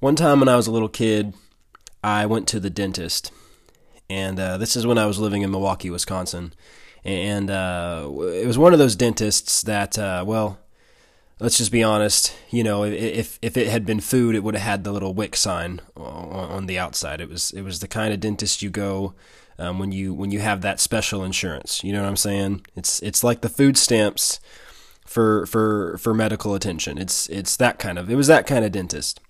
[0.00, 1.34] One time when I was a little kid,
[2.02, 3.30] I went to the dentist,
[4.08, 6.54] and uh, this is when I was living in Milwaukee, Wisconsin.
[7.04, 10.58] And uh, it was one of those dentists that, uh, well,
[11.38, 12.34] let's just be honest.
[12.48, 15.36] You know, if if it had been food, it would have had the little WIC
[15.36, 17.20] sign on the outside.
[17.20, 19.12] It was it was the kind of dentist you go
[19.58, 21.84] um, when you when you have that special insurance.
[21.84, 22.64] You know what I'm saying?
[22.74, 24.40] It's it's like the food stamps
[25.04, 26.96] for for for medical attention.
[26.96, 29.20] It's it's that kind of it was that kind of dentist.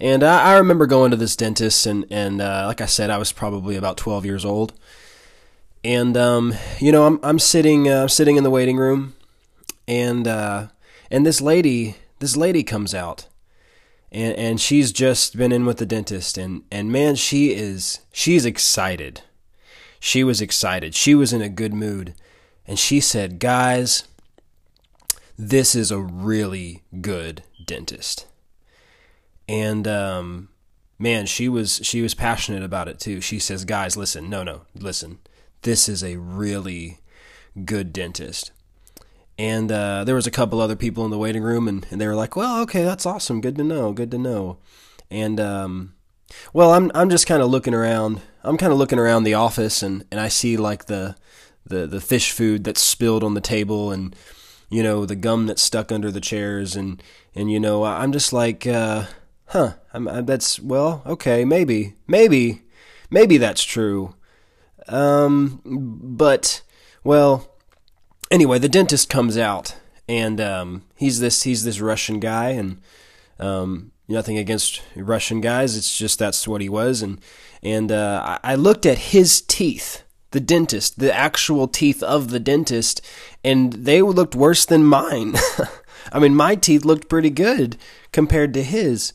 [0.00, 3.18] And I, I remember going to this dentist, and and uh, like I said, I
[3.18, 4.72] was probably about 12 years old.
[5.82, 9.14] And um, you know, I'm I'm sitting uh, sitting in the waiting room,
[9.86, 10.68] and uh,
[11.10, 13.26] and this lady this lady comes out,
[14.12, 18.44] and and she's just been in with the dentist, and and man, she is she's
[18.44, 19.22] excited.
[20.00, 20.94] She was excited.
[20.94, 22.14] She was in a good mood,
[22.66, 24.04] and she said, "Guys,
[25.36, 28.26] this is a really good dentist."
[29.48, 30.48] And um,
[30.98, 33.20] man, she was she was passionate about it too.
[33.20, 35.18] She says, "Guys, listen, no, no, listen.
[35.62, 36.98] This is a really
[37.64, 38.52] good dentist."
[39.38, 42.06] And uh, there was a couple other people in the waiting room, and, and they
[42.06, 43.40] were like, "Well, okay, that's awesome.
[43.40, 43.92] Good to know.
[43.92, 44.58] Good to know."
[45.10, 45.94] And um,
[46.52, 48.20] well, I'm I'm just kind of looking around.
[48.42, 51.16] I'm kind of looking around the office, and, and I see like the
[51.64, 54.14] the the fish food that's spilled on the table, and
[54.68, 57.02] you know the gum that's stuck under the chairs, and
[57.34, 58.66] and you know I'm just like.
[58.66, 59.06] Uh,
[59.48, 62.62] huh, I'm, I, that's, well, okay, maybe, maybe,
[63.10, 64.14] maybe that's true.
[64.88, 66.62] Um, but,
[67.04, 67.56] well,
[68.30, 69.76] anyway, the dentist comes out
[70.08, 72.80] and, um, he's this, he's this Russian guy and,
[73.38, 75.76] um, nothing against Russian guys.
[75.76, 77.02] It's just that's what he was.
[77.02, 77.20] And,
[77.62, 83.00] and, uh, I looked at his teeth the dentist, the actual teeth of the dentist,
[83.42, 85.34] and they looked worse than mine.
[86.12, 87.76] I mean, my teeth looked pretty good
[88.12, 89.12] compared to his.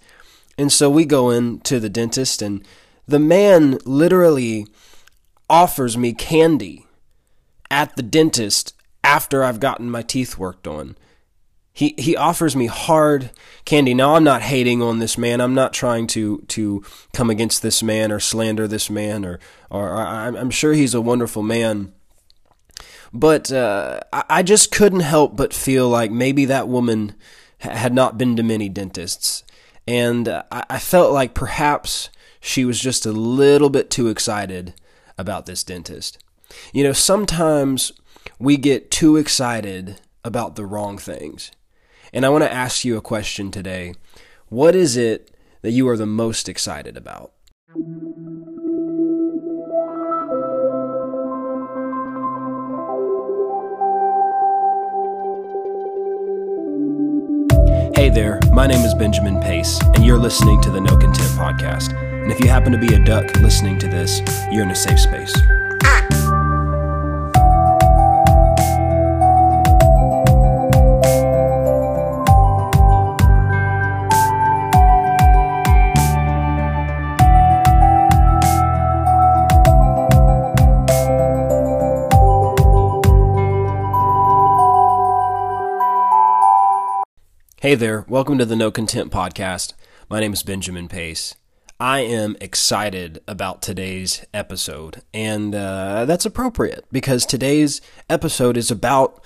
[0.58, 2.66] And so we go in to the dentist, and
[3.08, 4.68] the man literally
[5.50, 6.86] offers me candy
[7.70, 8.74] at the dentist
[9.04, 10.96] after I've gotten my teeth worked on.
[11.76, 13.32] He he offers me hard
[13.66, 13.96] candy.
[13.96, 15.42] Now I'm not hating on this man.
[15.42, 16.84] I'm not trying to to
[17.14, 19.40] come against this man or slander this man or
[19.72, 21.92] or, I'm sure he's a wonderful man.
[23.12, 27.16] But uh, I just couldn't help but feel like maybe that woman
[27.60, 29.44] had not been to many dentists
[29.88, 34.74] and uh, I felt like perhaps she was just a little bit too excited
[35.18, 36.18] about this dentist.
[36.74, 37.92] You know, sometimes
[38.40, 41.52] we get too excited about the wrong things.
[42.14, 43.96] And I want to ask you a question today.
[44.50, 47.34] What is it that you are the most excited about?
[57.96, 61.94] Hey there, my name is Benjamin Pace, and you're listening to the No Content Podcast.
[61.94, 64.20] And if you happen to be a duck listening to this,
[64.52, 65.32] you're in a safe space.
[87.74, 89.74] Hey there, welcome to the No Content Podcast.
[90.08, 91.34] My name is Benjamin Pace.
[91.80, 99.24] I am excited about today's episode, and uh, that's appropriate because today's episode is about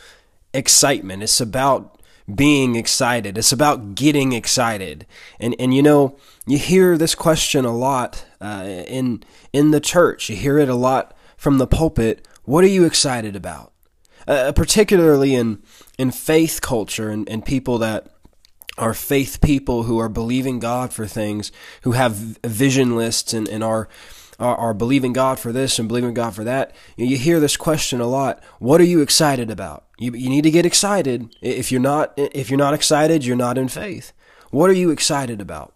[0.53, 1.23] excitement.
[1.23, 2.01] It's about
[2.33, 3.37] being excited.
[3.37, 5.05] It's about getting excited.
[5.41, 10.29] And and you know, you hear this question a lot uh, in in the church.
[10.29, 12.25] You hear it a lot from the pulpit.
[12.45, 13.73] What are you excited about?
[14.25, 15.61] Uh, particularly in
[15.97, 18.09] in faith culture and, and people that
[18.77, 21.51] are faith people who are believing God for things,
[21.81, 23.87] who have vision lists and, and are,
[24.39, 26.75] are, are believing God for this and believing God for that.
[26.95, 28.43] You hear this question a lot.
[28.59, 29.85] What are you excited about?
[29.97, 31.35] You, you need to get excited.
[31.41, 34.13] If you're not if you're not excited, you're not in faith.
[34.51, 35.73] What are you excited about?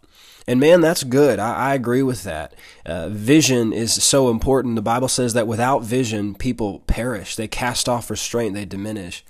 [0.48, 1.40] And man, that's good.
[1.40, 2.54] I, I agree with that.
[2.86, 4.76] Uh, vision is so important.
[4.76, 7.36] The Bible says that without vision, people perish.
[7.36, 8.54] They cast off restraint.
[8.54, 9.24] They diminish.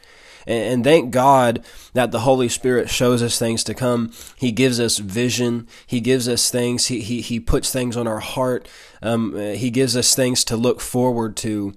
[0.48, 4.12] And, thank God that the Holy Spirit shows us things to come.
[4.36, 5.68] He gives us vision.
[5.86, 6.88] He gives us things.
[6.88, 8.68] He, he, he puts things on our heart.
[9.02, 11.74] Um, he gives us things to look forward to,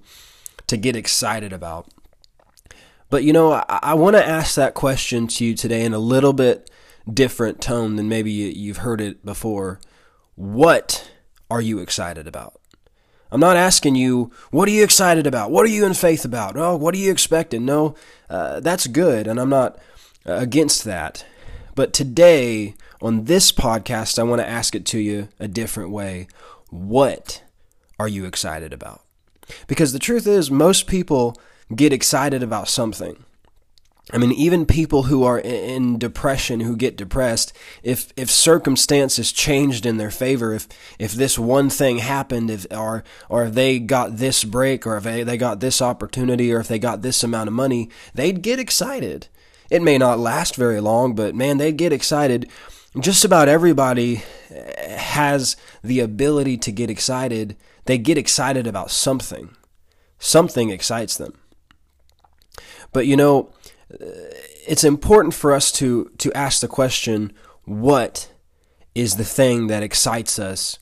[0.67, 1.87] to get excited about.
[3.09, 5.99] But you know, I, I want to ask that question to you today in a
[5.99, 6.69] little bit
[7.11, 9.79] different tone than maybe you, you've heard it before.
[10.35, 11.09] What
[11.49, 12.59] are you excited about?
[13.35, 15.51] I'm not asking you, what are you excited about?
[15.51, 16.55] What are you in faith about?
[16.55, 17.65] Oh, what are you expecting?
[17.65, 17.93] No,
[18.29, 19.77] uh, that's good, and I'm not
[20.25, 21.25] uh, against that.
[21.75, 26.29] But today, on this podcast, I want to ask it to you a different way.
[26.69, 27.43] What
[27.99, 29.01] are you excited about?
[29.67, 31.35] Because the truth is, most people
[31.75, 33.25] get excited about something.
[34.13, 39.83] I mean, even people who are in depression, who get depressed, if if circumstances changed
[39.83, 40.67] in their favor, if
[40.99, 45.03] if this one thing happened, if or or if they got this break, or if
[45.05, 48.59] they, they got this opportunity, or if they got this amount of money, they'd get
[48.59, 49.27] excited.
[49.71, 52.47] It may not last very long, but man, they'd get excited.
[52.99, 57.57] Just about everybody eh, has the ability to get excited.
[57.85, 59.55] They get excited about something.
[60.19, 61.33] Something excites them.
[62.93, 63.49] But you know,
[63.99, 67.31] it's important for us to to ask the question
[67.63, 68.31] what
[68.93, 70.79] is the thing that excites us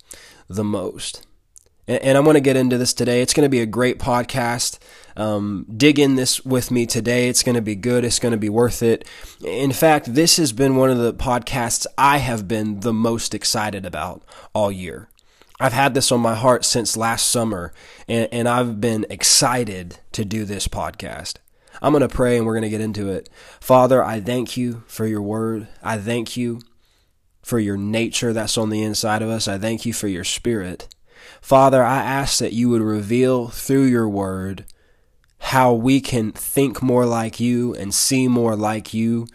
[0.47, 1.25] the most?
[1.87, 3.21] And, and i want to get into this today.
[3.21, 4.79] It's going to be a great podcast.
[5.15, 7.29] Um, dig in this with me today.
[7.29, 8.03] It's going to be good.
[8.03, 9.07] It's going to be worth it.
[9.43, 13.85] In fact this has been one of the podcasts i have been the most excited
[13.85, 14.23] about
[14.53, 15.09] all year.
[15.59, 17.73] I've had this on my heart since last summer,
[18.07, 21.35] and, and I've been excited to do this podcast.
[21.83, 23.29] I'm going to pray and we're going to get into it.
[23.59, 25.67] Father, I thank you for your word.
[25.83, 26.61] I thank you
[27.41, 29.49] for your nature that's on the inside of us.
[29.49, 30.87] I thank you for your spirit.
[31.41, 34.65] Father, I ask that you would reveal through your word
[35.39, 39.27] how we can think more like you and see more like you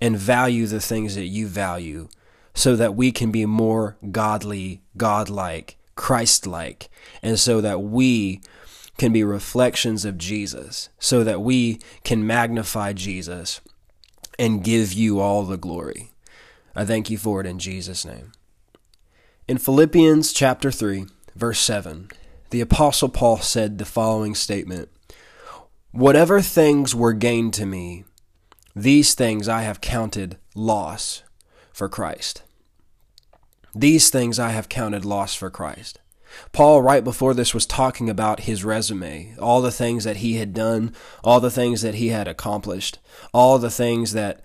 [0.00, 2.08] and value the things that you value
[2.54, 6.88] so that we can be more godly, godlike, Christ like,
[7.20, 8.40] and so that we
[8.98, 13.60] can be reflections of Jesus so that we can magnify Jesus
[14.38, 16.10] and give you all the glory.
[16.74, 18.32] I thank you for it in Jesus' name.
[19.48, 22.08] In Philippians chapter 3, verse 7,
[22.50, 24.88] the Apostle Paul said the following statement
[25.92, 28.04] Whatever things were gained to me,
[28.74, 31.22] these things I have counted loss
[31.72, 32.42] for Christ.
[33.74, 35.98] These things I have counted loss for Christ.
[36.52, 40.54] Paul, right before this, was talking about his resume, all the things that he had
[40.54, 42.98] done, all the things that he had accomplished,
[43.32, 44.40] all the things that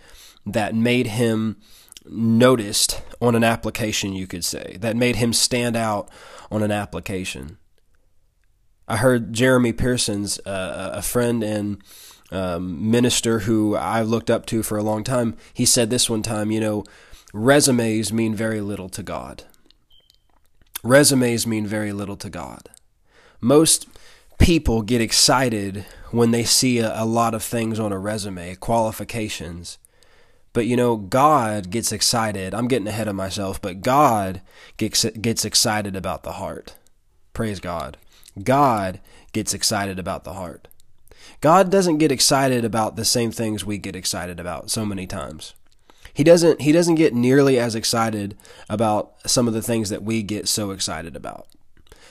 [0.46, 1.58] that made him
[2.06, 6.10] noticed on an application, you could say, that made him stand out
[6.50, 7.58] on an application.
[8.88, 11.82] I heard Jeremy Pearsons, uh, a friend and
[12.32, 16.24] um, minister who I looked up to for a long time, he said this one
[16.24, 16.84] time, you know,
[17.34, 19.44] resumes mean very little to God.
[20.84, 22.70] Resumes mean very little to God.
[23.40, 23.88] Most
[24.40, 29.78] people get excited when they see a, a, lot of things on a resume, qualifications.
[30.54, 32.54] But you know, God gets excited.
[32.54, 34.42] I'm getting ahead of myself, but God
[34.78, 36.76] gets gets excited about the heart.
[37.34, 37.98] Praise God.
[38.44, 39.00] God
[39.34, 40.68] gets excited about the heart.
[41.40, 45.54] God doesn't get excited about the same things we get excited about so many times
[46.14, 48.38] he doesn't he doesn't get nearly as excited
[48.70, 51.48] about some of the things that we get so excited about.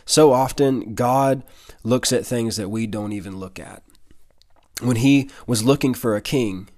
[0.04, 1.44] So often God
[1.84, 3.82] looks at things that we don't even look at.
[4.80, 6.68] When he was looking for a king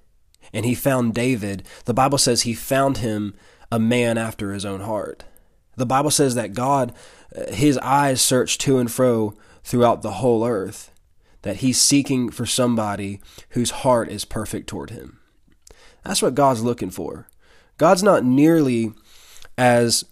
[0.53, 3.35] and he found David, the Bible says he found him
[3.71, 5.25] a man after his own heart.
[5.77, 6.93] The Bible says that God
[7.35, 9.35] uh, his eyes search to and fro
[9.65, 10.91] throughout the whole earth,
[11.43, 13.21] that he's seeking for somebody
[13.51, 15.21] whose heart is perfect toward him.
[16.05, 17.29] That's what God's looking for.
[17.79, 18.93] God's not nearly
[19.57, 20.05] as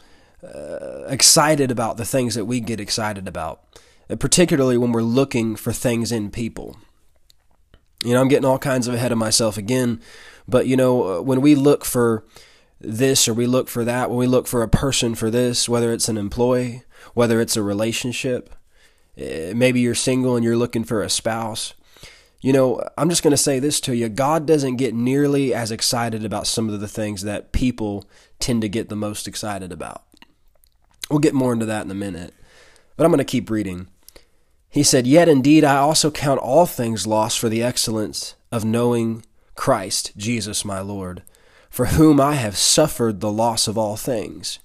[0.42, 3.62] uh, excited about the things that we get excited about,
[4.08, 6.76] uh, particularly when we're looking for things in people.
[8.04, 10.00] You know, I'm getting all kinds of ahead of myself again,
[10.48, 12.24] but you know, uh, when we look for
[12.80, 15.92] this or we look for that, when we look for a person for this, whether
[15.92, 18.54] it's an employee, whether it's a relationship,
[19.20, 21.74] uh, maybe you're single and you're looking for a spouse,
[22.40, 25.70] you know, I'm just going to say this to you God doesn't get nearly as
[25.70, 28.04] excited about some of the things that people
[28.38, 30.04] tend to get the most excited about.
[31.10, 32.32] We'll get more into that in a minute,
[32.96, 33.88] but I'm going to keep reading.
[34.68, 39.24] He said, Yet indeed I also count all things lost for the excellence of knowing
[39.54, 41.22] Christ, Jesus my Lord,
[41.68, 44.60] for whom I have suffered the loss of all things,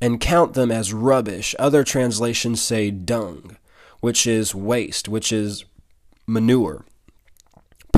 [0.00, 1.54] and count them as rubbish.
[1.58, 3.56] Other translations say dung,
[4.00, 5.64] which is waste, which is
[6.26, 6.84] manure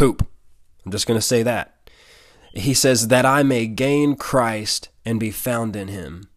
[0.01, 0.27] poop.
[0.87, 1.75] I'm just going to say that.
[2.55, 6.31] He says, That I may gain Christ and be found in him,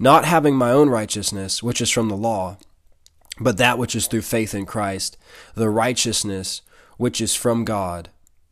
[0.00, 2.58] not having my own righteousness, which is from the law,
[3.38, 5.16] but that which is through faith in Christ,
[5.54, 6.62] the righteousness
[6.96, 8.08] which is from God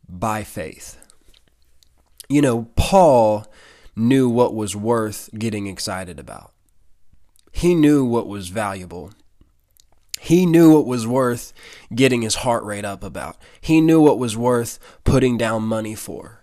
[0.07, 0.97] by faith.
[2.29, 3.45] You know, Paul
[3.97, 6.53] knew what was worth getting excited about.
[7.51, 9.11] He knew what was valuable.
[10.23, 11.51] He knew what was worth
[11.93, 13.35] getting his heart rate up about.
[13.59, 16.41] He knew what was worth putting down money for.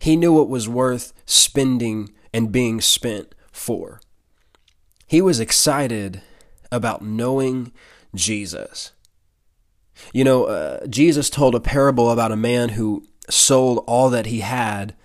[0.00, 4.00] He knew what was worth spending and being spent for.
[5.06, 6.22] He was excited
[6.72, 7.70] about knowing
[8.16, 8.90] Jesus.
[10.12, 14.40] You know, uh, Jesus told a parable about a man who sold all that he
[14.40, 14.96] had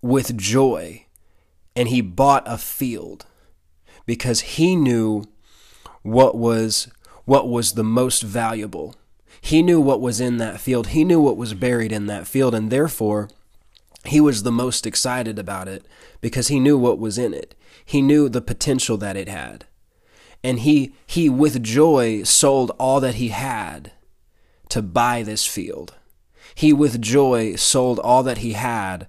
[0.00, 1.06] with joy
[1.74, 3.26] and he bought a field
[4.06, 5.24] because he knew
[6.02, 6.88] what was
[7.24, 8.94] what was the most valuable.
[9.40, 10.88] He knew what was in that field.
[10.88, 13.28] He knew what was buried in that field and therefore
[14.04, 15.86] he was the most excited about it
[16.20, 17.54] because he knew what was in it.
[17.84, 19.66] He knew the potential that it had.
[20.44, 23.92] And he he with joy sold all that he had
[24.70, 25.94] to buy this field.
[26.54, 29.06] He with joy sold all that he had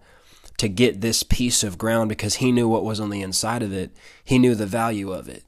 [0.58, 3.74] to get this piece of ground because he knew what was on the inside of
[3.74, 3.92] it.
[4.24, 5.44] He knew the value of it.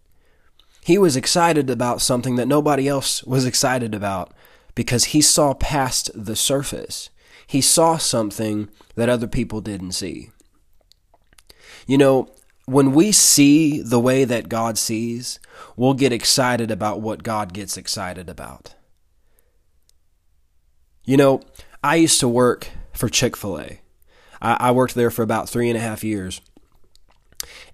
[0.85, 4.31] He was excited about something that nobody else was excited about
[4.75, 7.09] because he saw past the surface.
[7.47, 10.29] He saw something that other people didn't see.
[11.87, 12.27] You know,
[12.65, 15.39] when we see the way that God sees,
[15.75, 18.75] we'll get excited about what God gets excited about.
[21.03, 21.41] You know,
[21.83, 23.81] I used to work for Chick fil A.
[24.39, 26.41] I, worked there for about three and a half years.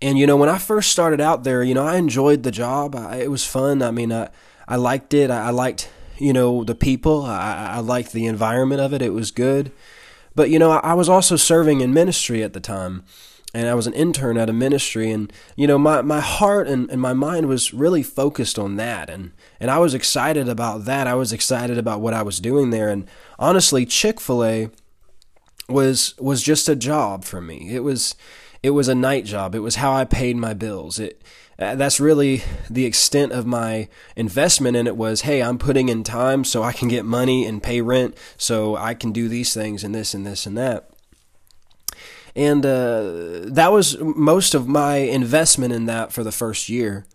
[0.01, 2.95] And, you know, when I first started out there, you know, I enjoyed the job.
[2.95, 3.81] I, it was fun.
[3.81, 4.29] I mean, I,
[4.67, 5.29] I liked it.
[5.29, 7.23] I, I liked, you know, the people.
[7.23, 9.01] I, I liked the environment of it.
[9.01, 9.71] It was good.
[10.35, 13.03] But, you know, I, I was also serving in ministry at the time
[13.53, 16.89] and I was an intern at a ministry and you know my, my heart and,
[16.89, 21.07] and my mind was really focused on that and and I was excited about that.
[21.07, 24.69] I was excited about what I was doing there and honestly Chick-fil-A
[25.67, 27.73] was was just a job for me.
[27.73, 28.15] It was
[28.63, 29.55] it was a night job.
[29.55, 30.99] It was how I paid my bills.
[30.99, 31.21] It
[31.59, 36.03] uh, that's really the extent of my investment in it was hey i'm putting in
[36.03, 39.83] time so i can get money and pay rent so i can do these things
[39.83, 40.91] and this and this and that
[42.35, 47.05] and uh, that was most of my investment in that for the first year.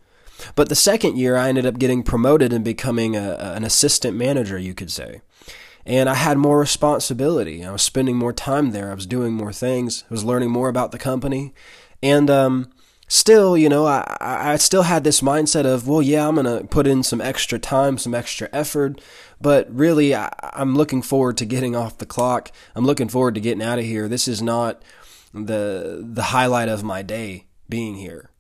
[0.55, 4.59] But the second year, I ended up getting promoted and becoming a, an assistant manager,
[4.59, 5.23] you could say.
[5.87, 7.65] And I had more responsibility.
[7.65, 8.91] I was spending more time there.
[8.91, 10.03] I was doing more things.
[10.11, 11.55] I was learning more about the company.
[12.03, 12.73] And um,
[13.07, 16.89] still, you know, I, I still had this mindset of, well, yeah, I'm to put
[16.89, 19.01] in some extra time, some extra effort.
[19.41, 22.51] But really, I, I'm looking forward to getting off the clock.
[22.75, 24.09] I'm looking forward to getting out of here.
[24.09, 24.83] This is not
[25.33, 28.31] the the highlight of my day being here.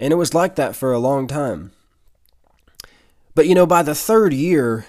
[0.00, 1.72] And it was like that for a long time.
[3.34, 4.86] But you know, by the third year,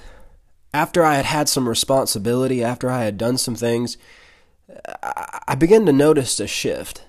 [0.73, 3.97] after I had had some responsibility, after I had done some things,
[5.47, 7.03] I began to notice a shift.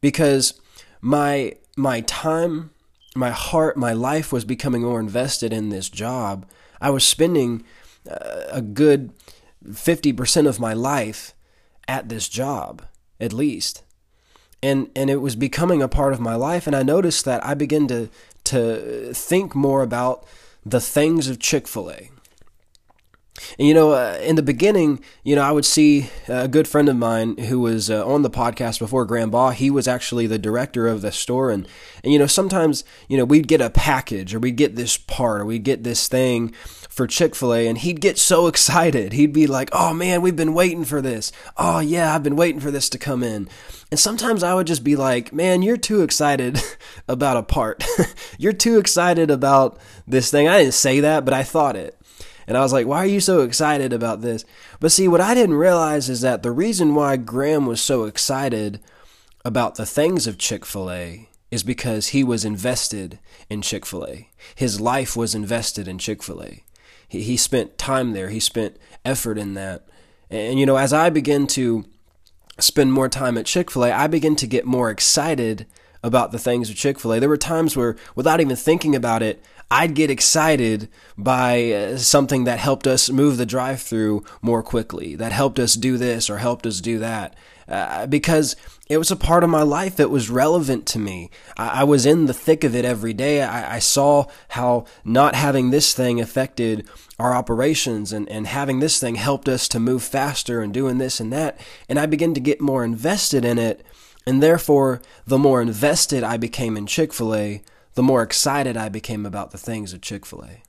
[0.00, 0.60] Because
[1.00, 2.70] my my time,
[3.14, 6.46] my heart, my life was becoming more invested in this job.
[6.80, 7.64] I was spending
[8.10, 9.12] uh, a good
[9.64, 11.34] 50% of my life
[11.88, 12.82] at this job,
[13.20, 13.82] at least.
[14.62, 17.54] And and it was becoming a part of my life and I noticed that I
[17.54, 18.08] began to
[18.44, 20.26] to think more about
[20.64, 22.10] the things of Chick-fil-A.
[23.58, 26.88] And you know, uh, in the beginning, you know, I would see a good friend
[26.88, 29.50] of mine who was uh, on the podcast before Graham Baugh.
[29.50, 31.66] He was actually the director of the store, and
[32.02, 35.40] and you know, sometimes you know we'd get a package or we'd get this part
[35.40, 36.52] or we'd get this thing
[36.96, 39.12] for Chick fil A, and he'd get so excited.
[39.12, 41.30] He'd be like, Oh man, we've been waiting for this.
[41.56, 43.48] Oh yeah, I've been waiting for this to come in.
[43.90, 46.60] And sometimes I would just be like, Man, you're too excited
[47.08, 47.84] about a part.
[48.38, 50.48] you're too excited about this thing.
[50.48, 51.95] I didn't say that, but I thought it.
[52.46, 54.44] And I was like, why are you so excited about this?
[54.78, 58.80] But see, what I didn't realize is that the reason why Graham was so excited
[59.44, 64.06] about the things of Chick fil A is because he was invested in Chick fil
[64.06, 64.28] A.
[64.54, 66.64] His life was invested in Chick fil A.
[67.08, 68.30] He, he spent time there.
[68.30, 69.86] He spent effort in that.
[70.30, 71.84] And, you know, as I begin to
[72.58, 75.66] spend more time at Chick fil A, I begin to get more excited
[76.02, 77.20] about the things of Chick fil A.
[77.20, 82.44] There were times where, without even thinking about it, I'd get excited by uh, something
[82.44, 86.38] that helped us move the drive through more quickly, that helped us do this or
[86.38, 87.34] helped us do that.
[87.68, 88.54] Uh, because
[88.88, 91.30] it was a part of my life that was relevant to me.
[91.56, 93.42] I, I was in the thick of it every day.
[93.42, 99.00] I, I, saw how not having this thing affected our operations and, and having this
[99.00, 101.58] thing helped us to move faster and doing this and that.
[101.88, 103.84] And I began to get more invested in it.
[104.24, 107.62] And therefore, the more invested I became in Chick fil A,
[107.96, 110.62] the more excited I became about the things of Chick fil A.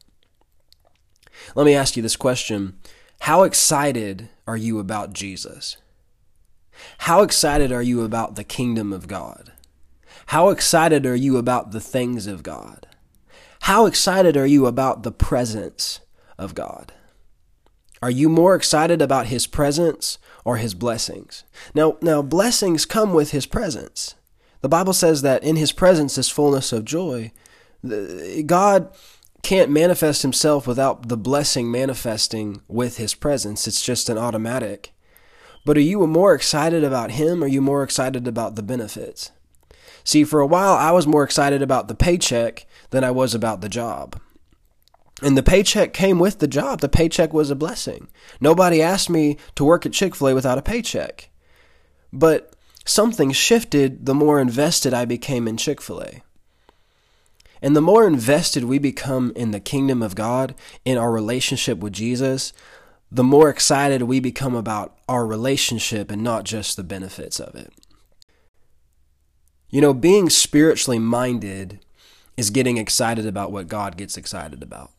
[1.55, 2.79] Let me ask you this question
[3.22, 5.77] How excited are you about Jesus?
[7.00, 9.51] How excited are you about the kingdom of God?
[10.27, 12.88] How excited are you about the things of God?
[13.62, 16.00] How excited are you about the presence
[16.38, 16.93] of God?
[18.01, 21.43] Are you more excited about his presence or his blessings?
[21.74, 24.15] Now, now blessings come with his presence.
[24.62, 27.32] The Bible says that in his presence is fullness of joy.
[28.46, 28.92] God
[29.44, 33.68] can't manifest himself without the blessing manifesting with his presence.
[33.68, 34.94] It's just an automatic.
[35.64, 39.32] But are you more excited about him or are you more excited about the benefits?
[40.04, 43.62] See, for a while I was more excited about the paycheck than I was about
[43.62, 44.20] the job.
[45.22, 46.82] And the paycheck came with the job.
[46.82, 48.08] The paycheck was a blessing.
[48.40, 51.30] Nobody asked me to work at Chick fil A without a paycheck.
[52.14, 52.56] But
[52.88, 56.22] something shifted the more invested I became in Chick fil A.
[57.62, 61.94] And the more invested we become in the kingdom of God, in our relationship with
[61.94, 62.53] Jesus,
[63.12, 67.74] the more excited we become about our relationship and not just the benefits of it.
[69.70, 71.79] You know, being spiritually minded
[72.36, 74.91] is getting excited about what God gets excited about.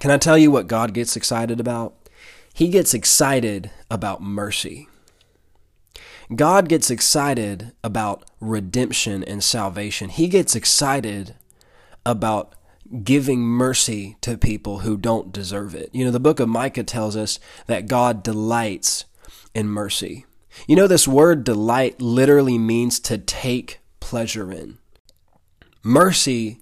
[0.00, 1.94] Can I tell you what God gets excited about?
[2.52, 4.88] He gets excited about mercy.
[6.34, 10.08] God gets excited about redemption and salvation.
[10.08, 11.34] He gets excited
[12.04, 12.54] about
[13.02, 15.90] giving mercy to people who don't deserve it.
[15.92, 19.06] You know, the book of Micah tells us that God delights
[19.54, 20.26] in mercy.
[20.66, 24.78] You know, this word delight literally means to take pleasure in.
[25.82, 26.60] Mercy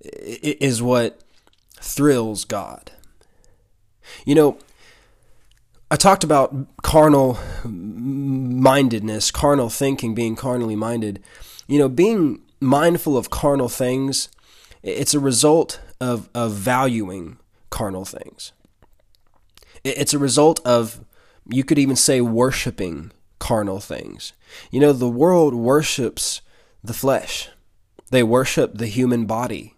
[0.00, 1.22] is what
[1.80, 2.92] thrills God.
[4.24, 4.58] You know,
[5.90, 11.22] I talked about carnal mindedness, carnal thinking, being carnally minded.
[11.66, 14.28] You know, being mindful of carnal things,
[14.82, 17.38] it's a result of, of valuing
[17.70, 18.52] carnal things.
[19.82, 21.04] It's a result of,
[21.48, 24.34] you could even say, worshiping carnal things.
[24.70, 26.42] You know, the world worships
[26.84, 27.48] the flesh,
[28.10, 29.74] they worship the human body,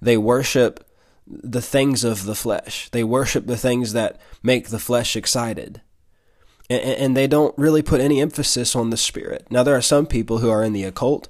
[0.00, 0.87] they worship
[1.28, 2.88] the things of the flesh.
[2.90, 5.82] They worship the things that make the flesh excited.
[6.70, 9.46] And, they don't really put any emphasis on the spirit.
[9.50, 11.28] Now, there are some people who are in the occult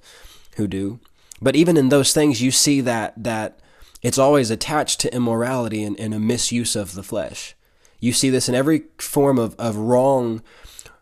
[0.56, 0.98] who do,
[1.40, 3.60] but even in those things, you see that that
[4.02, 7.54] it's always attached to immorality and, and a misuse of the flesh.
[8.00, 10.42] You see this in every form of, of wrong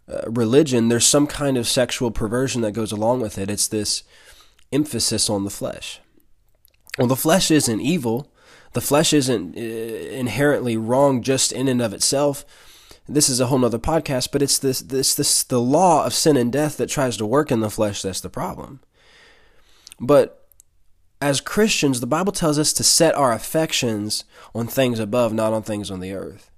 [0.07, 0.89] uh, religion.
[0.89, 3.51] There's some kind of sexual perversion that goes along with it.
[3.51, 4.03] It's this
[4.71, 6.01] emphasis on the flesh.
[6.99, 8.31] Well, the flesh isn't evil,
[8.77, 12.45] the flesh isn't uh, inherently wrong just in and of itself.
[13.09, 16.37] This is a whole nother podcast, but it's this this this the law of sin
[16.37, 18.81] and death that tries to work in the flesh that's the problem.
[19.99, 20.47] But
[21.23, 25.63] as Christians, the Bible tells us to set our affections on things above, not on
[25.63, 26.51] things on the earth.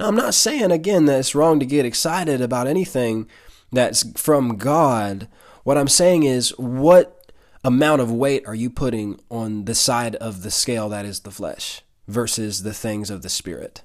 [0.00, 3.28] Now, I'm not saying again that it's wrong to get excited about anything
[3.70, 5.28] that's from God.
[5.62, 7.19] What I'm saying is, what
[7.64, 11.30] amount of weight are you putting on the side of the scale that is the
[11.30, 13.82] flesh versus the things of the spirit?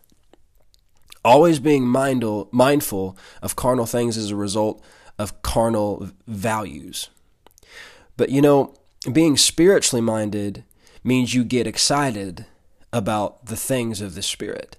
[1.23, 4.83] Always being mindful, mindful of carnal things as a result
[5.17, 7.09] of carnal values.
[8.17, 8.75] But you know,
[9.11, 10.63] being spiritually minded
[11.03, 12.45] means you get excited
[12.91, 14.77] about the things of the spirit.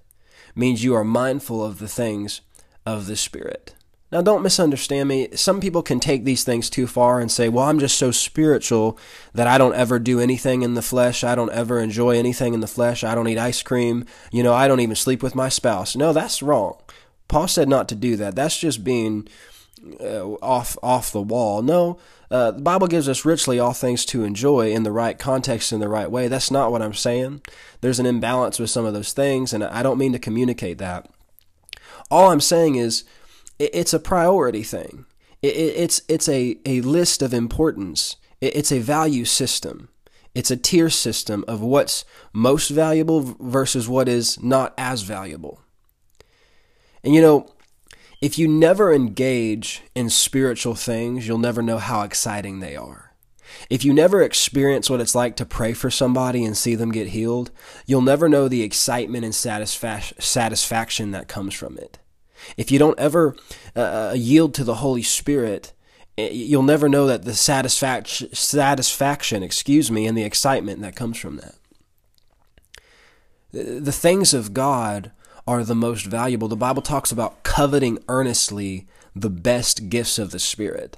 [0.55, 2.41] Means you are mindful of the things
[2.85, 3.75] of the spirit.
[4.11, 5.27] Now, don't misunderstand me.
[5.35, 8.97] Some people can take these things too far and say, well, I'm just so spiritual
[9.33, 11.25] that I don't ever do anything in the flesh.
[11.25, 13.03] I don't ever enjoy anything in the flesh.
[13.03, 14.05] I don't eat ice cream.
[14.31, 15.95] You know, I don't even sleep with my spouse.
[15.95, 16.77] No, that's wrong.
[17.27, 18.35] Paul said not to do that.
[18.35, 19.27] That's just being
[19.99, 21.61] uh, off off the wall.
[21.61, 21.99] No,
[22.31, 25.79] uh, the Bible gives us richly all things to enjoy in the right context, in
[25.79, 26.27] the right way.
[26.27, 27.41] That's not what I'm saying.
[27.81, 31.09] There's an imbalance with some of those things, and I don't mean to communicate that.
[32.09, 33.03] All I'm saying is
[33.59, 35.05] it's a priority thing.
[35.41, 38.15] It's it's a, a list of importance.
[38.41, 39.89] It's a value system.
[40.33, 45.61] It's a tier system of what's most valuable versus what is not as valuable.
[47.03, 47.49] And you know,
[48.21, 53.13] if you never engage in spiritual things, you'll never know how exciting they are.
[53.69, 57.09] If you never experience what it's like to pray for somebody and see them get
[57.09, 57.51] healed,
[57.85, 61.99] you'll never know the excitement and satisfaction that comes from it.
[62.55, 63.35] If you don't ever
[63.75, 65.73] uh, uh, yield to the Holy Spirit,
[66.17, 71.17] eh, you'll never know that the satisfaction, satisfaction, excuse me, and the excitement that comes
[71.17, 71.55] from that.
[73.51, 75.11] The things of God
[75.47, 76.47] are the most valuable.
[76.47, 80.97] The Bible talks about coveting earnestly the best gifts of the Spirit.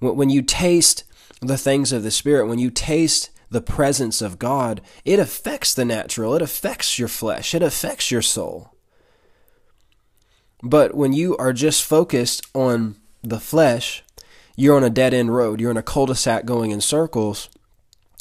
[0.00, 1.04] When you taste
[1.40, 5.84] the things of the Spirit, when you taste the presence of God, it affects the
[5.84, 8.74] natural, it affects your flesh, it affects your soul.
[10.62, 14.02] But when you are just focused on the flesh,
[14.56, 15.60] you're on a dead end road.
[15.60, 17.48] You're in a cul de sac going in circles.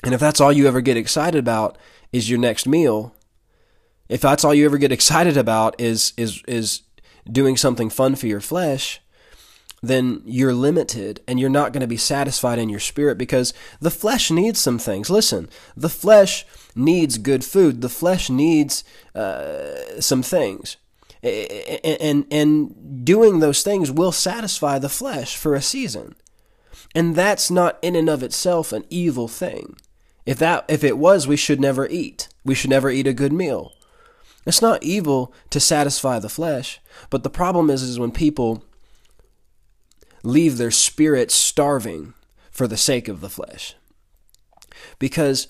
[0.04, 1.77] And if that's all you ever get excited about
[2.12, 3.13] is your next meal,
[4.10, 6.82] if that's all you ever get excited about is is is
[7.32, 8.99] doing something fun for your flesh,
[9.84, 13.91] then you're limited and you're not going to be satisfied in your spirit because the
[13.91, 15.10] flesh needs some things.
[15.10, 17.82] Listen, the flesh needs good food.
[17.82, 20.77] The flesh needs uh, some things.
[21.23, 26.15] And, and, doing those things will satisfy the flesh for a season.
[26.95, 29.75] And that's not in and of itself an evil thing.
[30.25, 32.27] If that if it was, we should never eat.
[32.43, 33.73] We should never eat a good meal.
[34.45, 36.79] It's not evil to satisfy the flesh,
[37.10, 38.63] but the problem is is when people
[40.23, 42.13] leave their spirit starving
[42.49, 43.75] for the sake of the flesh.
[44.99, 45.47] Because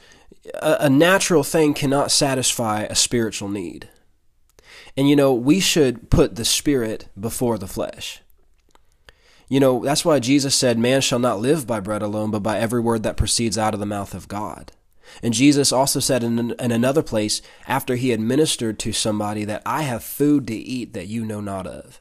[0.56, 3.90] a, a natural thing cannot satisfy a spiritual need.
[4.98, 8.22] And you know, we should put the spirit before the flesh.
[9.48, 12.58] You know, that's why Jesus said, Man shall not live by bread alone, but by
[12.58, 14.72] every word that proceeds out of the mouth of God.
[15.22, 19.62] And Jesus also said in, in another place, after he had ministered to somebody, that
[19.66, 22.00] I have food to eat that you know not of.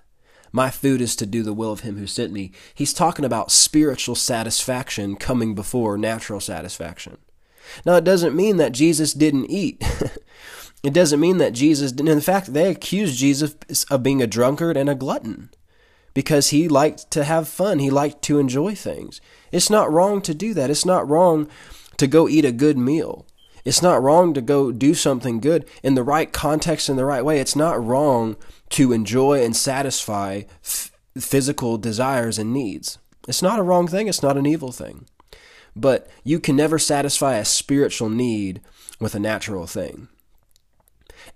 [0.53, 2.53] My food is to do the will of him who sent me.
[2.75, 7.19] He's talking about spiritual satisfaction coming before natural satisfaction.
[7.85, 9.83] Now, it doesn't mean that Jesus didn't eat.
[10.83, 12.13] it doesn't mean that Jesus didn't.
[12.13, 13.55] In fact, they accused Jesus
[13.91, 15.51] of being a drunkard and a glutton
[16.15, 17.79] because he liked to have fun.
[17.79, 19.21] He liked to enjoy things.
[19.53, 20.71] It's not wrong to do that.
[20.71, 21.49] It's not wrong
[21.99, 23.27] to go eat a good meal.
[23.65, 27.25] It's not wrong to go do something good in the right context, in the right
[27.25, 27.41] way.
[27.41, 28.37] It's not wrong
[28.71, 32.99] to enjoy and satisfy f- physical desires and needs.
[33.29, 35.07] It's not a wrong thing, it's not an evil thing.
[35.77, 38.61] But you can never satisfy a spiritual need
[38.99, 40.09] with a natural thing.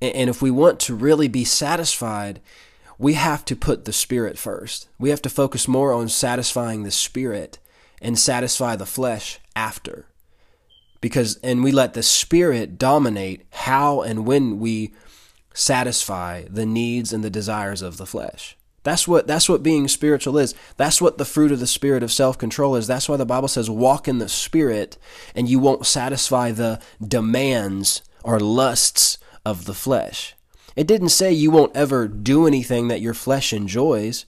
[0.05, 2.41] And, if we want to really be satisfied,
[2.99, 4.89] we have to put the spirit first.
[4.99, 7.59] We have to focus more on satisfying the spirit
[8.01, 10.07] and satisfy the flesh after
[11.05, 14.91] because and we let the spirit dominate how and when we
[15.53, 18.57] satisfy the needs and the desires of the flesh.
[18.85, 20.55] That's what that's what being spiritual is.
[20.79, 22.87] That's what the fruit of the spirit of self-control is.
[22.87, 24.97] That's why the Bible says walk in the spirit
[25.35, 30.35] and you won't satisfy the demands or lusts of the flesh.
[30.77, 34.27] It didn't say you won't ever do anything that your flesh enjoys.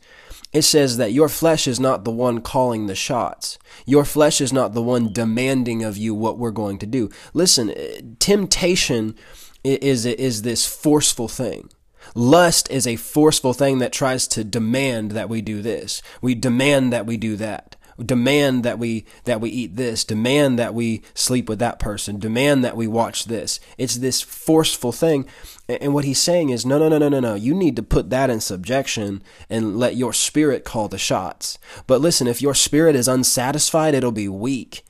[0.52, 3.58] It says that your flesh is not the one calling the shots.
[3.84, 7.10] Your flesh is not the one demanding of you what we're going to do.
[7.34, 9.16] Listen, eh, temptation
[9.64, 11.68] is is this forceful thing.
[12.14, 16.00] Lust is a forceful thing that tries to demand that we do this.
[16.22, 17.76] We demand that we do that.
[18.04, 20.04] Demand that we that we eat this.
[20.04, 22.18] Demand that we sleep with that person.
[22.18, 23.60] Demand that we watch this.
[23.78, 25.26] It's this forceful thing.
[25.68, 27.34] And what he's saying is, no, no, no, no, no, no.
[27.34, 31.58] You need to put that in subjection and let your spirit call the shots.
[31.86, 34.84] But listen, if your spirit is unsatisfied, it'll be weak.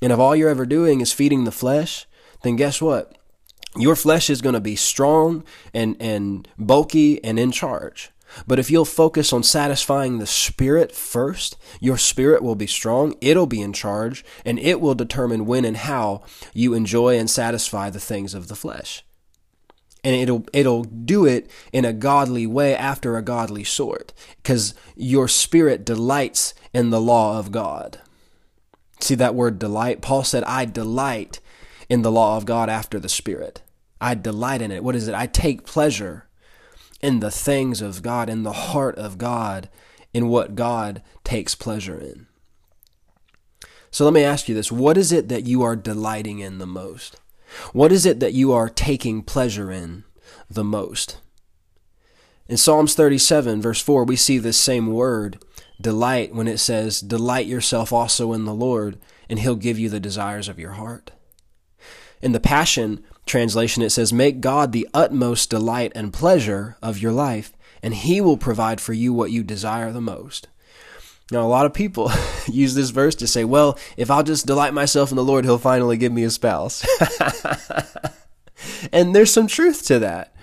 [0.00, 2.06] And if all you're ever doing is feeding the flesh,
[2.42, 3.16] then guess what?
[3.76, 8.10] your flesh is going to be strong and, and bulky and in charge.
[8.46, 13.46] But if you'll focus on satisfying the spirit first, your spirit will be strong, it'll
[13.46, 16.22] be in charge, and it will determine when and how
[16.54, 19.04] you enjoy and satisfy the things of the flesh.
[20.02, 24.12] And it'll it'll do it in a godly way after a godly sort,
[24.42, 28.00] because your spirit delights in the law of God.
[29.00, 30.02] See that word delight?
[30.02, 31.40] Paul said, I delight
[31.88, 33.62] in the law of God after the Spirit.
[34.00, 34.84] I delight in it.
[34.84, 35.14] What is it?
[35.14, 36.26] I take pleasure
[37.00, 39.68] in the things of God, in the heart of God,
[40.12, 42.26] in what God takes pleasure in.
[43.90, 46.66] So let me ask you this what is it that you are delighting in the
[46.66, 47.20] most?
[47.72, 50.04] What is it that you are taking pleasure in
[50.48, 51.18] the most?
[52.48, 55.40] In Psalms 37, verse 4, we see this same word,
[55.80, 60.00] delight, when it says, Delight yourself also in the Lord, and he'll give you the
[60.00, 61.12] desires of your heart.
[62.20, 67.12] In the Passion translation, it says, Make God the utmost delight and pleasure of your
[67.12, 70.48] life, and He will provide for you what you desire the most.
[71.30, 72.10] Now, a lot of people
[72.46, 75.58] use this verse to say, Well, if I'll just delight myself in the Lord, He'll
[75.58, 76.84] finally give me a spouse.
[78.92, 80.34] and there's some truth to that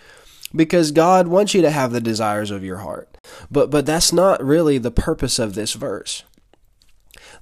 [0.55, 3.17] because God wants you to have the desires of your heart.
[3.51, 6.23] But but that's not really the purpose of this verse.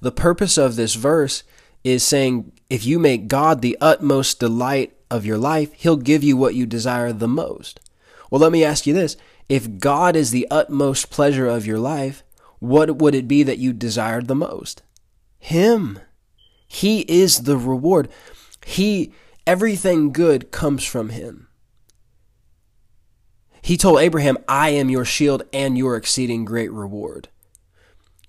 [0.00, 1.44] The purpose of this verse
[1.84, 6.36] is saying if you make God the utmost delight of your life, He'll give you
[6.36, 7.80] what you desire the most.
[8.30, 9.16] Well, let me ask you this
[9.48, 12.22] if God is the utmost pleasure of your life,
[12.58, 14.82] what would it be that you desired the most?
[15.38, 16.00] Him.
[16.66, 18.08] He is the reward.
[18.64, 19.12] He,
[19.46, 21.48] everything good comes from Him.
[23.62, 27.28] He told Abraham, I am your shield and your exceeding great reward.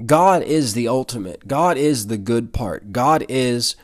[0.05, 1.47] God is the ultimate.
[1.47, 2.91] God is the good part.
[2.91, 3.75] God is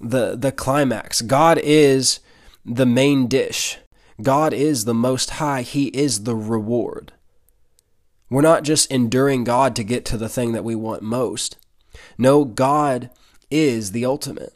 [0.00, 1.20] the the climax.
[1.20, 2.20] God is
[2.64, 3.78] the main dish.
[4.22, 7.12] God is the Most High, He is the reward.
[8.28, 11.56] We're not just enduring God to get to the thing that we want most.
[12.16, 13.10] No, God
[13.50, 14.54] is the ultimate.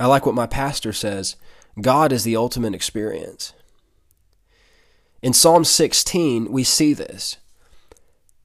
[0.00, 1.36] I like what my pastor says
[1.80, 3.52] God is the ultimate experience.
[5.22, 7.36] In Psalm 16, we see this.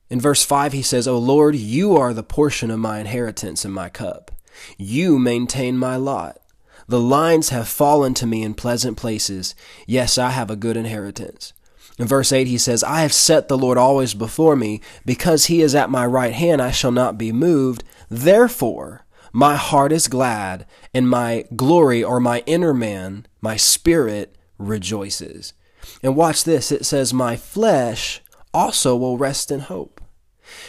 [0.09, 3.73] In verse 5, he says, O Lord, you are the portion of my inheritance and
[3.73, 4.31] my cup.
[4.77, 6.39] You maintain my lot.
[6.89, 9.55] The lines have fallen to me in pleasant places.
[9.85, 11.51] Yes, I have a good inheritance.
[11.99, 14.79] In verse 8, he says, I have set the Lord always before me.
[15.05, 17.83] Because he is at my right hand, I shall not be moved.
[18.09, 25.53] Therefore, my heart is glad, and my glory or my inner man, my spirit, rejoices.
[26.01, 28.21] And watch this it says, My flesh
[28.53, 29.99] also will rest in hope.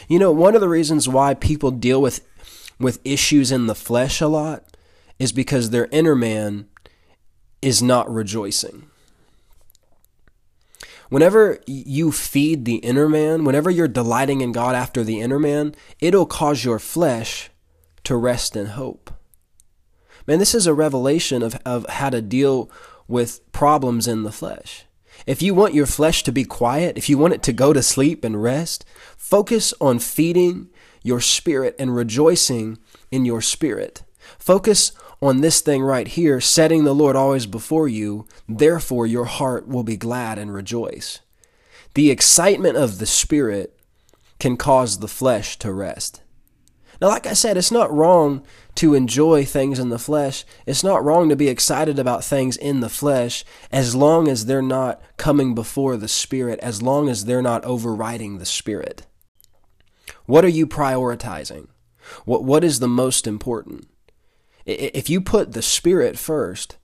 [0.09, 2.27] You know, one of the reasons why people deal with,
[2.81, 4.65] with issues in the flesh a lot
[5.19, 6.69] is because their inner man
[7.61, 8.89] is not rejoicing.
[11.09, 15.75] Whenever you feed the inner man, whenever you're delighting in God after the inner man,
[16.01, 17.51] it'll cause your flesh
[18.05, 19.11] to rest in hope.
[20.27, 22.71] Man, this is a revelation of, of how to deal
[23.07, 24.85] with problems in the flesh.
[25.27, 27.83] If you want your flesh to be quiet, if you want it to go to
[27.83, 28.85] sleep and rest,
[29.17, 30.69] focus on feeding
[31.03, 32.79] your spirit and rejoicing
[33.11, 34.03] in your spirit.
[34.39, 39.67] Focus on this thing right here, setting the Lord always before you, therefore your heart
[39.67, 41.21] will be glad and rejoice.
[41.95, 43.79] The excitement of the Spirit
[44.39, 46.23] can cause the flesh to rest.
[47.01, 48.45] Now, like I said, it's not wrong
[48.77, 50.45] to enjoy things in the flesh.
[50.67, 54.63] It's not wrong to be excited about things in the flesh as long as they're
[54.63, 59.07] not coming before the Spirit, as long as they're not overriding the Spirit.
[60.27, 61.69] What are you prioritizing?
[62.25, 63.89] What, what is the most important?
[64.69, 66.77] If you put the spirit first,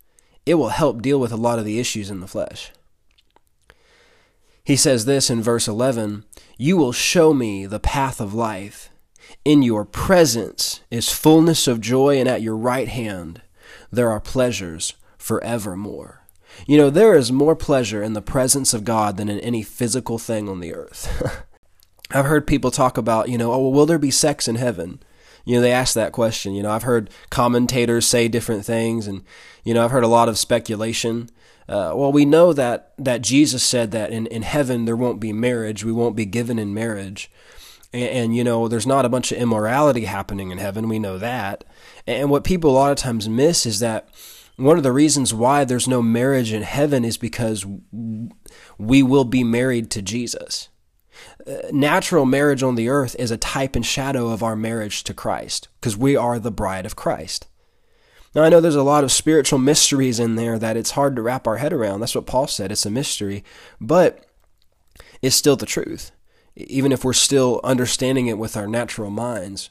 [0.47, 2.73] it will help deal with a lot of the issues in the flesh.
[4.65, 6.25] He says this in verse 11
[6.57, 8.89] You will show me the path of life.
[9.45, 13.43] In your presence is fullness of joy, and at your right hand
[13.93, 16.23] there are pleasures forevermore.
[16.67, 20.19] You know, there is more pleasure in the presence of God than in any physical
[20.19, 21.45] thing on the earth.
[22.11, 25.01] I've heard people talk about, you know, oh, well, will there be sex in heaven?
[25.45, 26.55] You know, they ask that question.
[26.55, 29.23] You know, I've heard commentators say different things, and
[29.63, 31.31] you know, I've heard a lot of speculation.
[31.69, 35.33] Uh, well, we know that that Jesus said that in in heaven there won't be
[35.33, 35.85] marriage.
[35.85, 37.31] We won't be given in marriage,
[37.93, 40.89] and, and you know, there's not a bunch of immorality happening in heaven.
[40.89, 41.65] We know that.
[42.07, 44.09] And what people a lot of times miss is that
[44.57, 47.67] one of the reasons why there's no marriage in heaven is because
[48.79, 50.69] we will be married to Jesus
[51.73, 55.69] natural marriage on the earth is a type and shadow of our marriage to Christ
[55.81, 57.47] because we are the bride of Christ.
[58.35, 61.23] Now, I know there's a lot of spiritual mysteries in there that it's hard to
[61.23, 62.01] wrap our head around.
[62.01, 62.73] That's what Paul said.
[62.73, 63.45] It's a mystery,
[63.81, 64.27] but
[65.23, 66.11] it's still the truth,
[66.57, 69.71] even if we're still understanding it with our natural minds.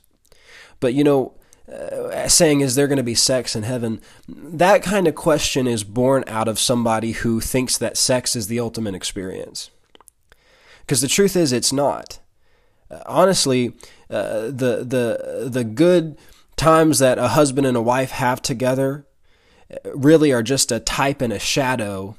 [0.80, 1.34] But, you know,
[1.72, 4.00] uh, saying, is there going to be sex in heaven?
[4.28, 8.60] That kind of question is born out of somebody who thinks that sex is the
[8.60, 9.72] ultimate experience.
[10.84, 12.20] Because the truth is, it's not.
[12.92, 13.74] Uh, honestly,
[14.10, 16.18] uh, the the the good
[16.56, 19.06] times that a husband and a wife have together
[19.72, 22.16] uh, really are just a type and a shadow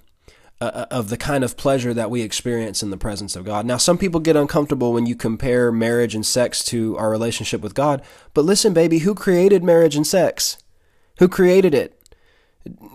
[0.61, 3.67] uh, of the kind of pleasure that we experience in the presence of God.
[3.67, 7.75] Now, some people get uncomfortable when you compare marriage and sex to our relationship with
[7.75, 8.03] God.
[8.33, 10.59] But listen, baby, who created marriage and sex?
[11.19, 12.01] Who created it?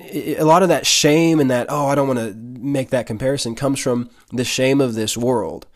[0.02, 3.56] A lot of that shame and that oh I don't want to make that comparison
[3.56, 5.68] comes from the shame of this world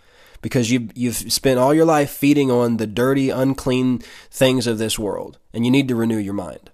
[0.42, 4.00] because you you've spent all your life feeding on the dirty unclean
[4.32, 6.72] things of this world and you need to renew your mind.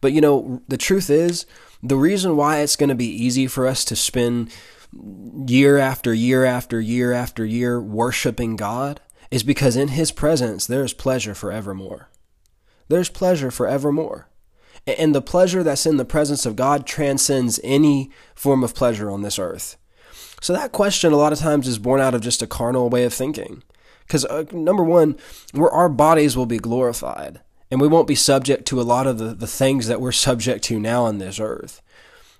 [0.00, 1.46] But you know the truth is
[1.82, 4.50] the reason why it's going to be easy for us to spend
[5.46, 10.84] year after year after year after year worshiping God is because in his presence there
[10.84, 12.08] is pleasure forevermore.
[12.88, 14.29] There's pleasure forevermore.
[14.86, 19.22] And the pleasure that's in the presence of God transcends any form of pleasure on
[19.22, 19.76] this earth.
[20.40, 23.04] So that question a lot of times is born out of just a carnal way
[23.04, 23.62] of thinking.
[24.06, 25.16] Because uh, number one,
[25.52, 27.40] where our bodies will be glorified,
[27.70, 30.64] and we won't be subject to a lot of the, the things that we're subject
[30.64, 31.82] to now on this earth,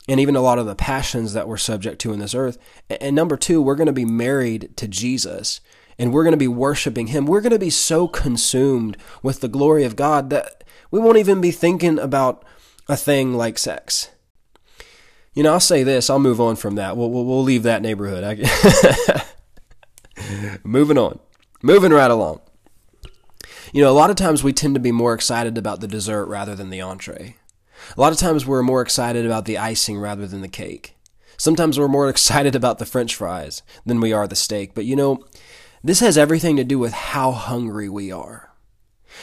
[0.09, 2.59] and even a lot of the passions that we're subject to in this earth.
[2.88, 5.61] And number two, we're going to be married to Jesus,
[5.98, 7.26] and we're going to be worshiping Him.
[7.26, 11.40] We're going to be so consumed with the glory of God that we won't even
[11.40, 12.44] be thinking about
[12.88, 14.11] a thing like sex.
[15.35, 16.11] You know, I'll say this.
[16.11, 16.96] I'll move on from that.
[16.96, 18.24] We'll we'll, we'll leave that neighborhood.
[20.64, 21.18] Moving on,
[21.62, 22.40] moving right along.
[23.72, 26.26] You know, a lot of times we tend to be more excited about the dessert
[26.26, 27.37] rather than the entree.
[27.96, 30.96] A lot of times we're more excited about the icing rather than the cake.
[31.37, 34.74] Sometimes we're more excited about the french fries than we are the steak.
[34.74, 35.24] But you know,
[35.83, 38.50] this has everything to do with how hungry we are.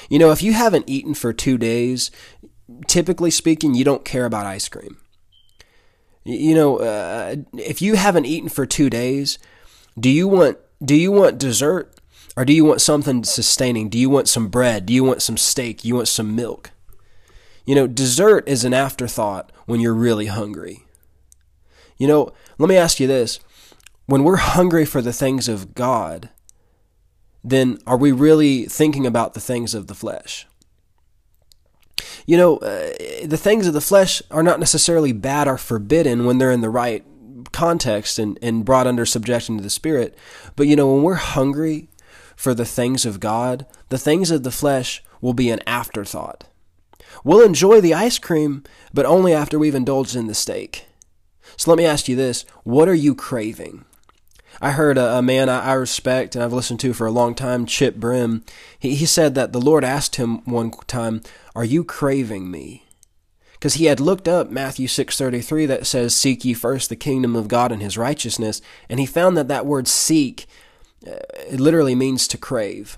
[0.10, 2.12] You know, if you haven't eaten for two days,
[2.88, 4.98] typically speaking, you don't care about ice cream.
[6.24, 9.40] You know, uh, if you haven't eaten for two days,
[9.98, 11.94] do you want do you want dessert
[12.36, 13.90] or do you want something sustaining?
[13.90, 14.86] Do you want some bread?
[14.86, 15.82] Do you want some steak?
[15.82, 16.72] Do you want some milk?
[17.66, 20.86] You know, dessert is an afterthought when you're really hungry.
[21.98, 23.40] You know, let me ask you this.
[24.06, 26.30] When we're hungry for the things of God,
[27.50, 30.48] then are we really thinking about the things of the flesh?
[32.26, 32.94] You know, uh,
[33.26, 36.70] the things of the flesh are not necessarily bad or forbidden when they're in the
[36.70, 37.06] right
[37.54, 40.18] context and, and brought under subjection to the Spirit.
[40.56, 41.90] But, you know, when we're hungry
[42.36, 46.44] for the things of God, the things of the flesh will be an afterthought.
[47.24, 50.86] We'll enjoy the ice cream, but only after we've indulged in the steak.
[51.56, 53.86] So let me ask you this what are you craving?
[54.62, 57.36] I heard a, a man I, I, respect and I've listened to for a long
[57.36, 58.44] time, Chip Brim.
[58.80, 61.22] He, he said that the Lord asked him one time,
[61.56, 62.84] Are you craving me?
[63.54, 67.48] Because he had looked up Matthew 6.33 that says, Seek ye first the kingdom of
[67.48, 68.62] God and his righteousness.
[68.90, 70.48] And he found that that word seek
[71.06, 71.12] uh,
[71.50, 72.98] it literally means to crave.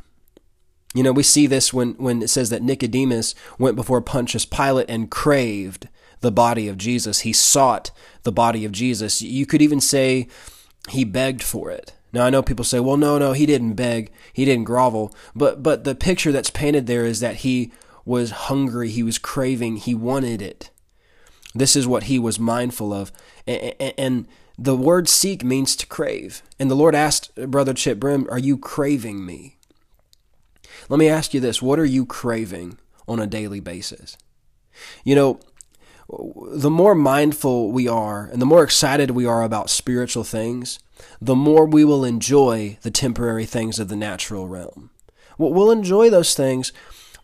[0.94, 4.90] You know, we see this when, when it says that Nicodemus went before Pontius Pilate
[4.90, 5.88] and craved
[6.22, 7.22] the body of Jesus.
[7.22, 7.92] He sought
[8.24, 9.22] the body of Jesus.
[9.22, 10.28] You could even say
[10.88, 11.94] he begged for it.
[12.14, 14.12] Now I know people say, "Well, no, no, he didn't beg.
[14.34, 17.72] He didn't grovel." But but the picture that's painted there is that he
[18.06, 20.72] was hungry, he was craving, he wanted it.
[21.54, 23.12] This is what he was mindful of.
[23.46, 26.42] And the word seek means to crave.
[26.60, 29.58] And the Lord asked Brother Chip Brim, Are you craving me?
[30.90, 34.18] Let me ask you this what are you craving on a daily basis?
[35.04, 35.40] You know,
[36.52, 40.80] the more mindful we are and the more excited we are about spiritual things,
[41.22, 44.90] the more we will enjoy the temporary things of the natural realm.
[45.38, 46.74] We'll enjoy those things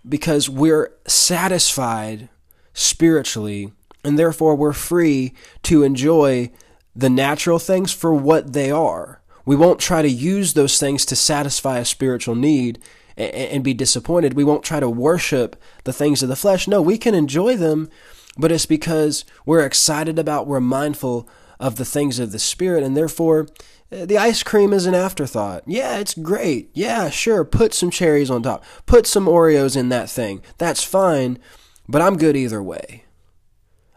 [0.08, 2.30] because we're satisfied
[2.74, 6.52] spiritually and therefore we're free to enjoy
[6.96, 9.22] the natural things for what they are.
[9.46, 12.80] We won't try to use those things to satisfy a spiritual need
[13.18, 14.34] and be disappointed.
[14.34, 16.68] We won't try to worship the things of the flesh.
[16.68, 17.90] No, we can enjoy them
[18.38, 21.28] but it's because we're excited about, we're mindful
[21.60, 23.48] of the things of the Spirit, and therefore
[23.92, 25.64] uh, the ice cream is an afterthought.
[25.66, 26.70] Yeah, it's great.
[26.74, 30.42] Yeah, sure, put some cherries on top, put some Oreos in that thing.
[30.58, 31.40] That's fine,
[31.88, 33.06] but I'm good either way.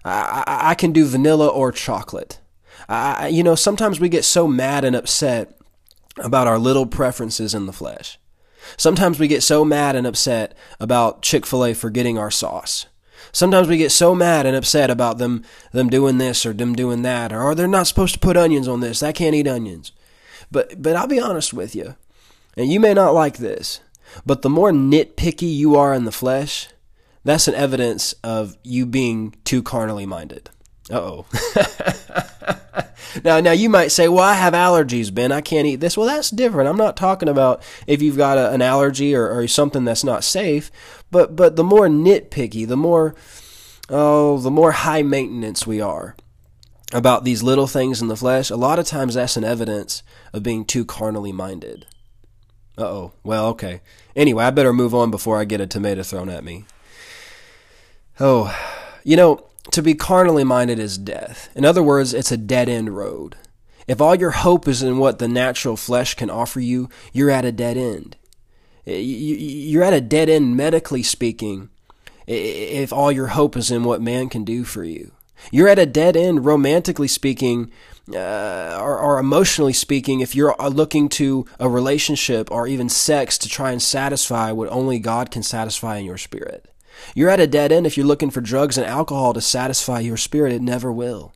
[0.04, 2.38] I, I, I can do vanilla or chocolate.
[2.88, 5.58] I, you know, sometimes we get so mad and upset
[6.16, 8.18] about our little preferences in the flesh.
[8.76, 12.86] Sometimes we get so mad and upset about Chick fil A forgetting our sauce.
[13.38, 17.02] Sometimes we get so mad and upset about them them doing this or them doing
[17.02, 19.00] that or, or they're not supposed to put onions on this.
[19.00, 19.92] I can't eat onions.
[20.50, 21.94] But but I'll be honest with you.
[22.56, 23.78] And you may not like this,
[24.26, 26.66] but the more nitpicky you are in the flesh,
[27.22, 30.50] that's an evidence of you being too carnally minded.
[30.90, 31.24] Uh-oh.
[33.24, 35.30] now, now you might say, "Well, I have allergies, Ben.
[35.30, 36.68] I can't eat this." Well, that's different.
[36.68, 40.24] I'm not talking about if you've got a, an allergy or, or something that's not
[40.24, 40.72] safe,
[41.10, 43.14] but but the more nitpicky, the more
[43.88, 46.16] oh, the more high maintenance we are
[46.92, 48.50] about these little things in the flesh.
[48.50, 51.86] A lot of times, that's an evidence of being too carnally minded.
[52.76, 53.12] Uh-oh.
[53.24, 53.80] Well, okay.
[54.14, 56.64] Anyway, I better move on before I get a tomato thrown at me.
[58.20, 58.56] Oh,
[59.04, 61.50] you know to be carnally minded is death.
[61.54, 63.36] In other words, it's a dead end road.
[63.86, 67.44] If all your hope is in what the natural flesh can offer you, you're at
[67.44, 68.16] a dead end.
[68.96, 71.68] You're at a dead end medically speaking
[72.26, 75.12] if all your hope is in what man can do for you.
[75.50, 77.70] You're at a dead end romantically speaking
[78.12, 83.36] uh, or, or, emotionally speaking if you're uh, looking to a relationship or even sex
[83.36, 86.72] to try and satisfy what only God can satisfy in your spirit.
[87.14, 90.16] You're at a dead end if you're looking for drugs and alcohol to satisfy your
[90.16, 90.54] spirit.
[90.54, 91.34] It never will.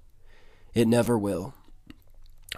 [0.73, 1.53] It never will.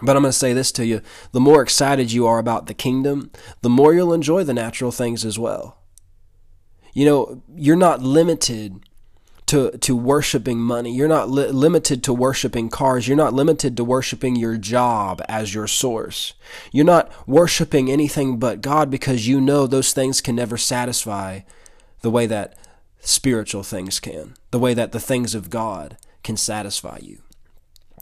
[0.01, 2.73] But I'm going to say this to you the more excited you are about the
[2.73, 3.31] kingdom,
[3.61, 5.77] the more you'll enjoy the natural things as well.
[6.93, 8.81] You know, you're not limited
[9.47, 10.93] to, to worshiping money.
[10.93, 13.07] You're not li- limited to worshiping cars.
[13.07, 16.33] You're not limited to worshiping your job as your source.
[16.71, 21.41] You're not worshiping anything but God because you know those things can never satisfy
[22.01, 22.57] the way that
[23.01, 27.21] spiritual things can, the way that the things of God can satisfy you.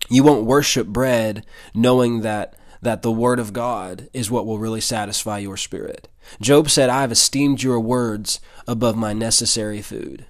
[0.10, 4.82] You won't worship bread knowing that that the word of God is what will really
[4.82, 6.10] satisfy your spirit.
[6.42, 10.26] Job said, I have esteemed your words above my necessary food.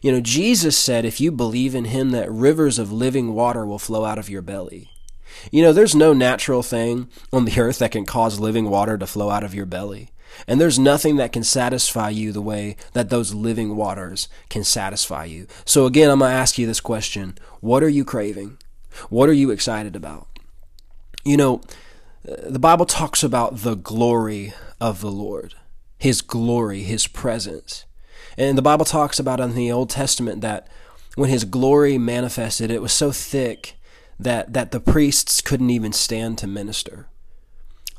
[0.00, 3.78] You know, Jesus said, if you believe in him, that rivers of living water will
[3.78, 4.88] flow out of your belly.
[5.52, 9.06] You know, there's no natural thing on the earth that can cause living water to
[9.06, 10.10] flow out of your belly.
[10.46, 15.24] And there's nothing that can satisfy you the way that those living waters can satisfy
[15.24, 15.46] you.
[15.64, 17.36] So again, I'm going to ask you this question.
[17.60, 18.58] What are you craving?
[19.08, 20.26] What are you excited about?
[21.24, 21.60] You know,
[22.24, 25.54] the Bible talks about the glory of the Lord,
[25.98, 27.84] His glory, His presence.
[28.36, 30.68] And the Bible talks about in the Old Testament that
[31.14, 33.74] when His glory manifested, it was so thick
[34.18, 37.06] that, that the priests couldn't even stand to minister.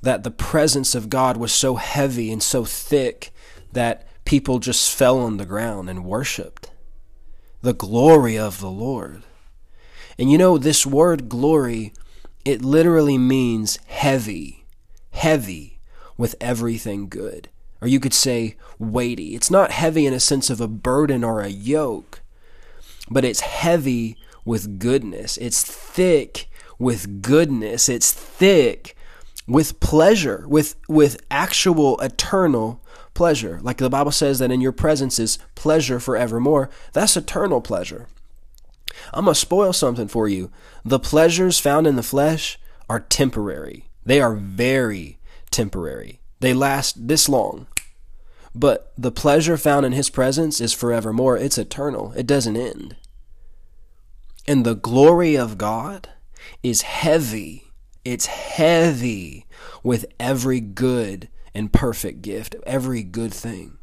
[0.01, 3.31] That the presence of God was so heavy and so thick
[3.71, 6.71] that people just fell on the ground and worshiped.
[7.61, 9.23] The glory of the Lord.
[10.17, 11.93] And you know, this word glory,
[12.45, 14.65] it literally means heavy,
[15.11, 15.79] heavy
[16.17, 17.49] with everything good.
[17.81, 19.35] Or you could say weighty.
[19.35, 22.21] It's not heavy in a sense of a burden or a yoke,
[23.09, 25.37] but it's heavy with goodness.
[25.37, 26.47] It's thick
[26.77, 27.89] with goodness.
[27.89, 28.95] It's thick
[29.47, 32.83] with pleasure, with, with actual eternal
[33.13, 33.59] pleasure.
[33.61, 36.69] Like the Bible says that in your presence is pleasure forevermore.
[36.93, 38.07] That's eternal pleasure.
[39.13, 40.51] I'm going to spoil something for you.
[40.83, 45.19] The pleasures found in the flesh are temporary, they are very
[45.51, 46.19] temporary.
[46.39, 47.67] They last this long.
[48.53, 51.37] But the pleasure found in His presence is forevermore.
[51.37, 52.95] It's eternal, it doesn't end.
[54.47, 56.09] And the glory of God
[56.63, 57.65] is heavy.
[58.03, 59.45] It's heavy
[59.83, 63.77] with every good and perfect gift, every good thing.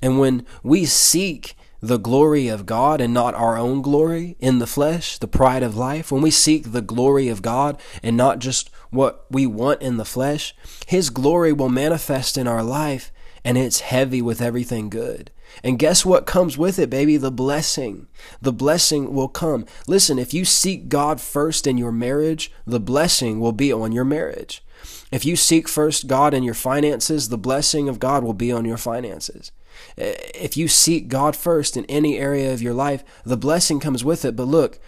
[0.00, 4.66] And when we seek the glory of God and not our own glory in the
[4.66, 8.70] flesh, the pride of life, when we seek the glory of God and not just
[8.90, 10.54] what we want in the flesh,
[10.86, 13.10] His glory will manifest in our life
[13.44, 15.30] and it's heavy with everything good.
[15.64, 17.16] And guess what comes with it, baby?
[17.16, 18.06] The blessing.
[18.40, 19.66] The blessing will come.
[19.86, 24.04] Listen, if you seek God first in your marriage, the blessing will be on your
[24.04, 24.62] marriage.
[25.10, 28.64] If you seek first God in your finances, the blessing of God will be on
[28.64, 29.50] your finances.
[29.96, 34.24] If you seek God first in any area of your life, the blessing comes with
[34.24, 34.36] it.
[34.36, 34.78] But look,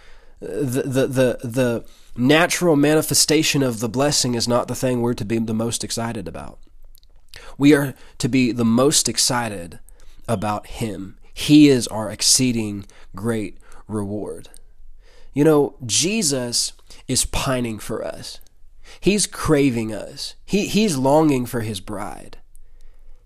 [0.41, 1.85] the, the, the, the
[2.17, 6.29] natural manifestation of the blessing is not the thing we're to be the most excited
[6.29, 6.59] about.
[7.59, 9.81] We are to be the most excited
[10.29, 11.19] about Him.
[11.33, 12.85] He is our exceeding
[13.17, 13.59] great
[13.89, 14.51] reward.
[15.33, 16.73] You know, Jesus
[17.09, 18.39] is pining for us.
[19.03, 20.37] He's craving us.
[20.45, 22.39] He, he's longing for his bride.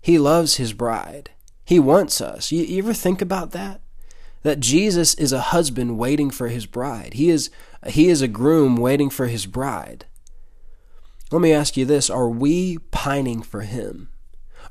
[0.01, 1.29] He loves his bride.
[1.63, 2.51] He wants us.
[2.51, 3.81] You, you ever think about that?
[4.41, 7.13] That Jesus is a husband waiting for his bride.
[7.13, 7.51] He is
[7.85, 10.05] he is a groom waiting for his bride.
[11.31, 14.09] Let me ask you this, are we pining for him?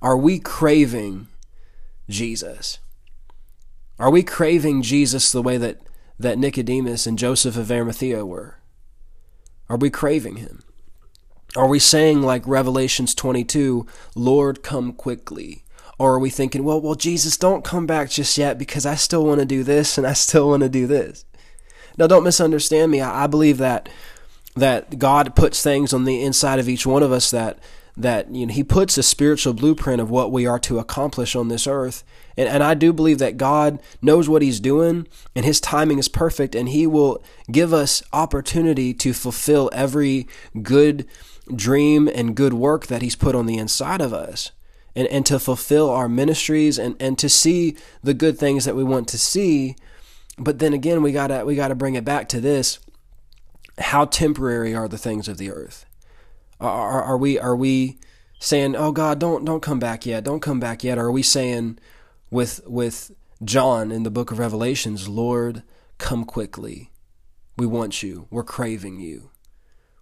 [0.03, 1.29] Are we craving
[2.09, 2.81] Jesus?
[3.97, 5.83] Are we craving Jesus the way that,
[6.19, 8.59] that Nicodemus and Joseph of Arimathea were?
[9.69, 10.65] Are we craving him?
[11.57, 15.65] Are we saying like Revelations 22, Lord, come quickly?
[15.99, 19.25] Or are we thinking, well, well, Jesus, don't come back just yet because I still
[19.25, 21.25] want to do this and I still want to do this.
[21.97, 23.01] Now, don't misunderstand me.
[23.01, 23.89] I, I believe that
[24.55, 27.59] that God puts things on the inside of each one of us that
[27.97, 31.49] that you know He puts a spiritual blueprint of what we are to accomplish on
[31.49, 32.05] this earth.
[32.37, 36.09] And, and I do believe that God knows what He's doing and His timing is
[36.09, 40.27] perfect, and He will give us opportunity to fulfill every
[40.63, 41.07] good
[41.55, 44.53] dream and good work that He's put on the inside of us
[44.97, 48.83] and, and to fulfill our ministries and, and to see the good things that we
[48.83, 49.77] want to see.
[50.39, 52.79] But then again, we gotta we gotta bring it back to this:
[53.79, 55.85] how temporary are the things of the earth?
[56.59, 57.99] Are, are we are we
[58.41, 60.99] saying, "Oh God, don't don't come back yet, don't come back yet"?
[60.99, 61.79] Or are we saying,
[62.31, 63.13] with with
[63.45, 65.63] John in the book of Revelations, "Lord,
[65.99, 66.91] come quickly.
[67.57, 68.27] We want you.
[68.31, 69.31] We're craving you."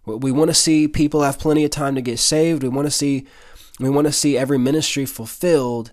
[0.05, 2.63] We want to see people have plenty of time to get saved.
[2.63, 3.25] We want to see
[3.79, 5.91] we want to see every ministry fulfilled,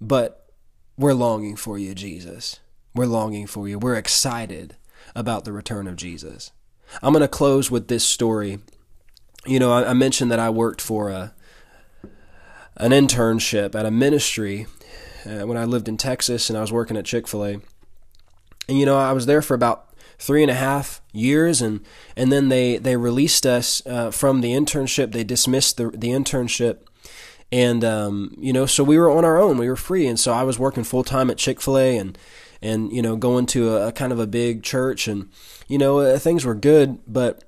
[0.00, 0.50] but
[0.98, 2.60] we're longing for you, Jesus.
[2.94, 3.78] We're longing for you.
[3.78, 4.76] We're excited
[5.14, 6.52] about the return of Jesus.
[7.02, 8.58] I'm going to close with this story.
[9.46, 11.34] You know, I, mentioned that I worked for a
[12.76, 14.66] an internship at a ministry
[15.24, 17.52] uh, when I lived in Texas and I was working at Chick fil A.
[18.68, 19.85] And, you know, I was there for about
[20.18, 21.80] three and a half years and
[22.16, 26.78] and then they they released us uh, from the internship they dismissed the the internship
[27.52, 29.58] and um, you know, so we were on our own.
[29.58, 32.18] We were free, and so I was working full time at Chick Fil A, and
[32.60, 35.30] and you know, going to a, a, kind of a big church, and
[35.68, 37.44] you know, uh, things were good, but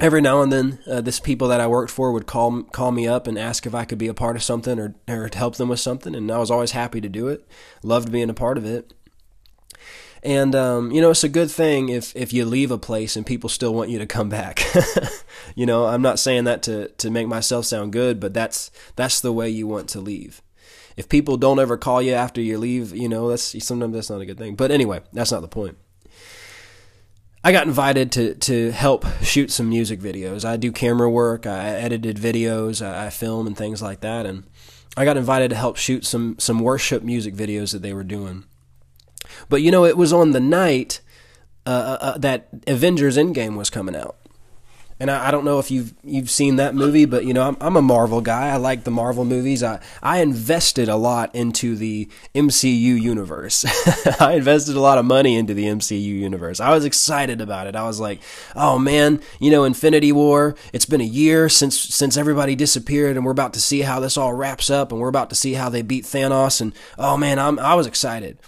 [0.00, 3.06] every now and then, uh, this people that I worked for would call call me
[3.06, 5.68] up and ask if I could be a part of something or or help them
[5.68, 7.46] with something, and I was always happy to do it.
[7.82, 8.94] Loved being a part of it.
[10.22, 13.24] And um, you know, it's a good thing if if you leave a place and
[13.24, 14.62] people still want you to come back.
[15.54, 19.20] you know, I'm not saying that to to make myself sound good, but that's that's
[19.20, 20.42] the way you want to leave.
[20.96, 24.20] If people don't ever call you after you leave, you know, that's sometimes that's not
[24.20, 24.56] a good thing.
[24.56, 25.78] But anyway, that's not the point.
[27.44, 30.44] I got invited to to help shoot some music videos.
[30.44, 34.44] I do camera work, I edited videos, I film and things like that, and
[34.96, 38.44] I got invited to help shoot some some worship music videos that they were doing.
[39.48, 41.00] But you know, it was on the night
[41.66, 44.16] uh, uh, uh, that Avengers Endgame was coming out.
[45.00, 47.56] And I, I, don't know if you've you've seen that movie, but you know I'm,
[47.60, 48.48] I'm a Marvel guy.
[48.48, 49.62] I like the Marvel movies.
[49.62, 53.64] I I invested a lot into the MCU universe.
[54.20, 56.58] I invested a lot of money into the MCU universe.
[56.58, 57.76] I was excited about it.
[57.76, 58.20] I was like,
[58.56, 60.56] oh man, you know, Infinity War.
[60.72, 64.16] It's been a year since since everybody disappeared, and we're about to see how this
[64.16, 66.60] all wraps up, and we're about to see how they beat Thanos.
[66.60, 68.38] And oh man, I'm I was excited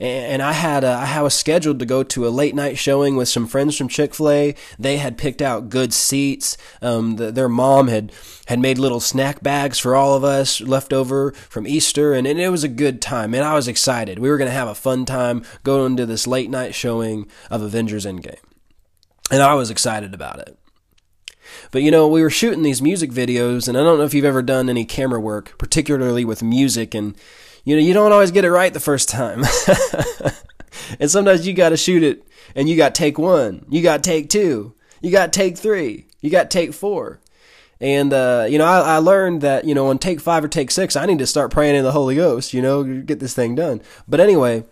[0.00, 3.28] and I had a, I was scheduled to go to a late night showing with
[3.28, 4.54] some friends from Chick Fil A.
[4.78, 6.56] They had picked out good seats.
[6.82, 8.12] Um, the, their mom had
[8.46, 12.40] had made little snack bags for all of us left over from Easter, and, and
[12.40, 13.34] it was a good time.
[13.34, 14.18] And I was excited.
[14.18, 17.62] We were going to have a fun time going to this late night showing of
[17.62, 18.42] Avengers Endgame,
[19.30, 20.56] and I was excited about it.
[21.70, 24.24] But you know, we were shooting these music videos, and I don't know if you've
[24.24, 27.16] ever done any camera work, particularly with music and
[27.64, 29.44] you know, you don't always get it right the first time.
[31.00, 34.30] and sometimes you got to shoot it and you got take one, you got take
[34.30, 37.20] two, you got take three, you got take four.
[37.80, 40.70] And, uh, you know, I, I learned that, you know, on take five or take
[40.70, 43.54] six, I need to start praying in the Holy Ghost, you know, get this thing
[43.54, 43.80] done.
[44.06, 44.64] But anyway,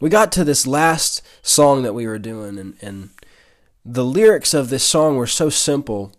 [0.00, 3.10] we got to this last song that we were doing, and, and
[3.84, 6.12] the lyrics of this song were so simple,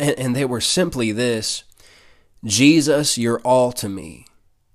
[0.00, 1.62] and, and they were simply this
[2.44, 4.24] Jesus, you're all to me.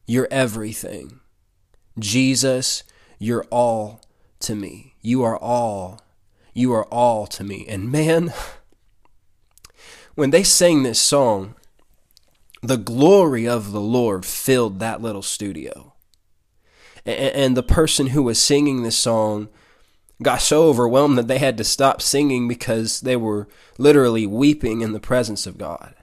[0.06, 1.22] You're everything.
[1.98, 2.84] Jesus,
[3.20, 4.02] you're all
[4.42, 4.96] to me.
[5.02, 6.03] You are all.
[6.54, 7.66] You are all to me.
[7.68, 8.34] And man,
[10.16, 11.56] when they sang this song,
[12.62, 15.94] the glory of the Lord filled that little studio.
[17.06, 19.50] And the person who was singing this song
[20.22, 24.94] got so overwhelmed that they had to stop singing because they were literally weeping in
[24.94, 25.96] the presence of God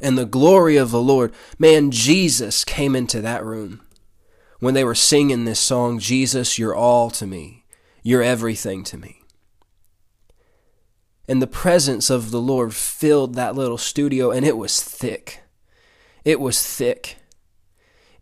[0.00, 1.32] and the glory of the Lord.
[1.58, 3.82] Man, Jesus came into that room
[4.58, 7.59] when they were singing this song Jesus, you're all to me,
[8.02, 9.22] you're everything to me.
[11.28, 15.42] And the presence of the Lord filled that little studio, and it was thick.
[16.24, 17.16] It was thick.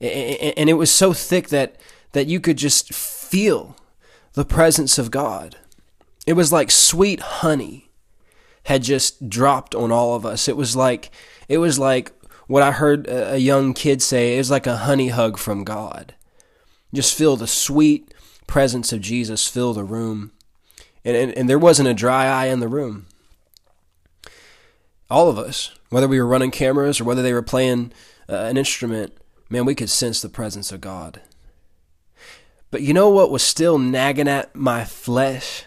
[0.00, 1.76] And it was so thick that,
[2.12, 3.76] that you could just feel
[4.34, 5.56] the presence of God.
[6.26, 7.90] It was like sweet honey
[8.64, 10.46] had just dropped on all of us.
[10.46, 11.10] It was like
[11.48, 12.12] it was like
[12.46, 14.34] what I heard a young kid say.
[14.34, 16.14] It was like a honey hug from God.
[16.92, 18.12] Just feel the sweet
[18.48, 20.32] presence of Jesus fill the room.
[21.04, 23.06] And, and, and there wasn't a dry eye in the room.
[25.08, 27.92] All of us, whether we were running cameras or whether they were playing
[28.28, 29.16] uh, an instrument,
[29.48, 31.20] man, we could sense the presence of God.
[32.70, 35.64] But you know what was still nagging at my flesh,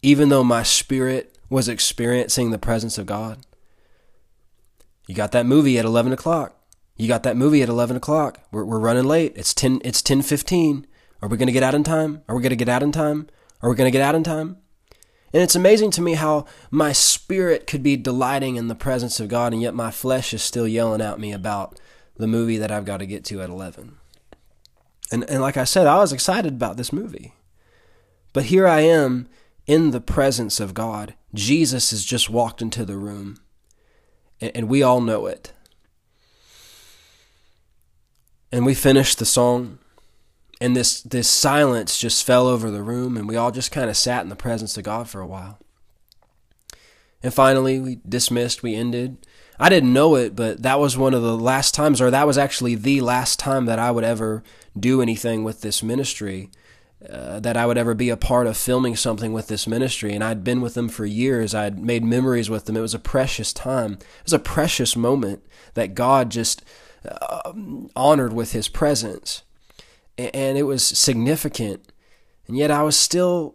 [0.00, 3.38] even though my spirit was experiencing the presence of God?
[5.06, 6.54] You got that movie at 11 o'clock.
[6.96, 8.40] You got that movie at 11 o'clock.
[8.50, 9.32] We're, we're running late.
[9.36, 10.84] It's 10, it's 10.15.
[11.20, 12.22] Are we going to get out in time?
[12.28, 13.28] Are we going to get out in time?
[13.60, 14.58] Are we going to get out in time?
[15.32, 19.28] And it's amazing to me how my spirit could be delighting in the presence of
[19.28, 21.78] God, and yet my flesh is still yelling at me about
[22.16, 23.96] the movie that I've got to get to at 11.
[25.10, 27.34] And, and like I said, I was excited about this movie.
[28.32, 29.28] But here I am
[29.66, 31.14] in the presence of God.
[31.34, 33.38] Jesus has just walked into the room
[34.40, 35.52] and we all know it.
[38.50, 39.78] And we finished the song,
[40.60, 43.96] and this this silence just fell over the room, and we all just kind of
[43.96, 45.58] sat in the presence of God for a while.
[47.22, 49.26] And finally, we dismissed, we ended.
[49.58, 52.38] I didn't know it, but that was one of the last times, or that was
[52.38, 54.44] actually the last time that I would ever
[54.78, 56.50] do anything with this ministry
[57.08, 60.12] uh, that I would ever be a part of filming something with this ministry.
[60.14, 61.54] And I'd been with them for years.
[61.54, 62.76] I'd made memories with them.
[62.76, 63.92] It was a precious time.
[63.94, 65.44] It was a precious moment
[65.74, 66.64] that God just
[67.08, 67.52] uh,
[67.94, 69.42] honored with his presence.
[70.18, 71.92] And it was significant.
[72.46, 73.54] And yet I was still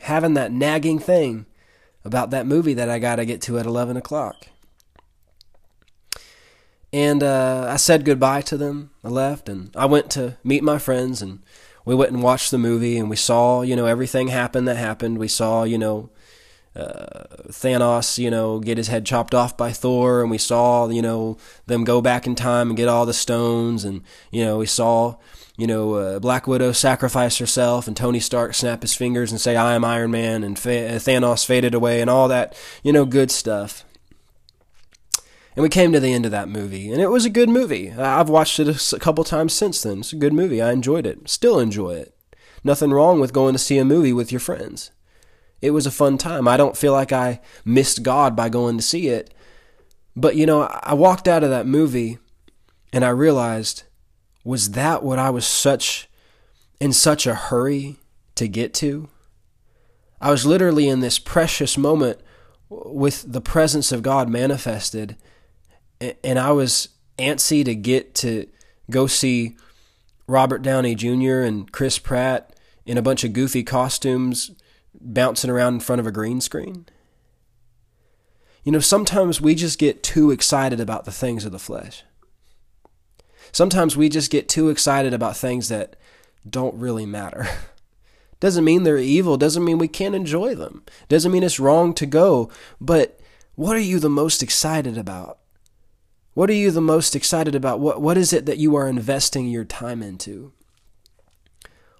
[0.00, 1.46] having that nagging thing
[2.04, 4.48] about that movie that I got to get to at 11 o'clock.
[6.92, 8.90] And uh, I said goodbye to them.
[9.02, 11.42] I left and I went to meet my friends and
[11.84, 15.18] we went and watched the movie and we saw, you know, everything happen that happened.
[15.18, 16.10] We saw, you know,
[16.76, 21.02] uh, Thanos, you know, get his head chopped off by Thor, and we saw, you
[21.02, 24.66] know, them go back in time and get all the stones, and you know, we
[24.66, 25.16] saw,
[25.56, 29.56] you know, uh, Black Widow sacrifice herself, and Tony Stark snap his fingers and say,
[29.56, 33.04] "I am Iron Man," and Fa- uh, Thanos faded away, and all that, you know,
[33.04, 33.84] good stuff.
[35.56, 37.92] And we came to the end of that movie, and it was a good movie.
[37.92, 40.00] I've watched it a couple times since then.
[40.00, 40.60] It's a good movie.
[40.60, 41.28] I enjoyed it.
[41.28, 42.12] Still enjoy it.
[42.64, 44.90] Nothing wrong with going to see a movie with your friends.
[45.62, 46.48] It was a fun time.
[46.48, 49.32] I don't feel like I missed God by going to see it.
[50.16, 52.18] But, you know, I walked out of that movie
[52.92, 53.84] and I realized
[54.44, 56.08] was that what I was such
[56.78, 57.96] in such a hurry
[58.36, 59.08] to get to?
[60.20, 62.20] I was literally in this precious moment
[62.68, 65.16] with the presence of God manifested
[66.00, 66.88] and I was
[67.18, 68.46] antsy to get to
[68.90, 69.56] go see
[70.26, 71.40] Robert Downey Jr.
[71.40, 72.54] and Chris Pratt
[72.86, 74.50] in a bunch of goofy costumes
[74.94, 76.86] bouncing around in front of a green screen.
[78.62, 82.02] You know, sometimes we just get too excited about the things of the flesh.
[83.54, 85.94] Sometimes we just get too excited about things that
[86.48, 87.46] don't really matter.
[88.40, 90.82] Doesn't mean they're evil, doesn't mean we can't enjoy them.
[91.08, 93.18] Doesn't mean it's wrong to go, but
[93.54, 95.38] what are you the most excited about?
[96.34, 97.80] What are you the most excited about?
[97.80, 100.52] What what is it that you are investing your time into?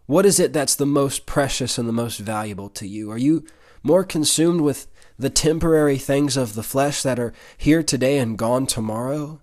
[0.04, 3.10] What is it that's the most precious and the most valuable to you?
[3.10, 3.46] Are you
[3.82, 4.88] more consumed with
[5.18, 9.40] the temporary things of the flesh that are here today and gone tomorrow?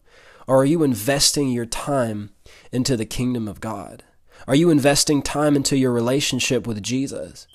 [0.51, 2.31] Or are you investing your time
[2.73, 4.03] into the kingdom of God?
[4.49, 7.47] Are you investing time into your relationship with Jesus?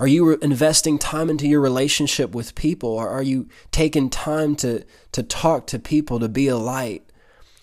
[0.00, 2.90] Are you investing time into your relationship with people?
[2.90, 7.08] Or are you taking time to, to talk to people, to be a light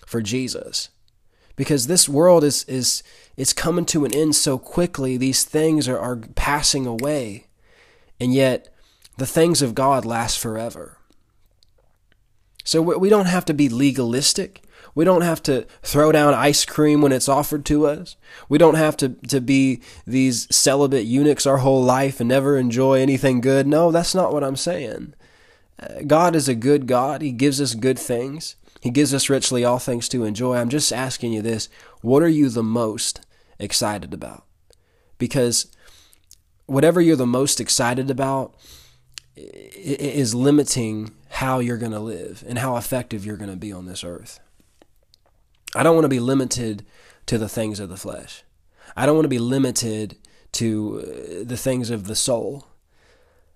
[0.06, 0.88] for Jesus?
[1.58, 3.04] Because this world is, is
[3.36, 5.18] it's coming to an end so quickly.
[5.18, 7.48] These things are, are passing away.
[8.22, 8.74] And yet,
[9.18, 10.98] the things of God last forever.
[12.64, 14.64] So we don't have to be legalistic.
[14.98, 18.16] We don't have to throw down ice cream when it's offered to us.
[18.50, 23.00] We don't have to, to be these celibate eunuchs our whole life and never enjoy
[23.00, 23.68] anything good.
[23.68, 25.14] No, that's not what I'm saying.
[25.80, 27.22] Uh, God is a good God.
[27.22, 28.56] He gives us good things.
[28.82, 30.56] He gives us richly all things to enjoy.
[30.58, 31.70] I'm just asking you this
[32.02, 33.24] what are you the most
[33.60, 34.46] excited about.
[35.20, 35.68] Because
[36.66, 38.56] whatever you're the most excited about
[39.36, 43.86] is limiting how you're going to live and how effective you're going to be on
[43.86, 44.40] this earth.
[45.78, 46.86] I don't want to be limited
[47.28, 48.44] to the things of the flesh.
[48.96, 50.18] I don't want to be limited
[50.54, 52.68] to uh, the things of the soul.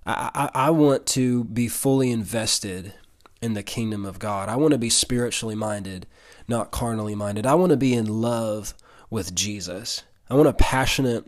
[0.06, 2.94] I, I, I want to be fully invested
[3.42, 4.50] in the kingdom of God.
[4.50, 6.06] I want to be spiritually minded,
[6.48, 7.48] not carnally minded.
[7.48, 8.76] I want to be in love
[9.10, 10.04] with Jesus.
[10.30, 11.28] I want a passionate,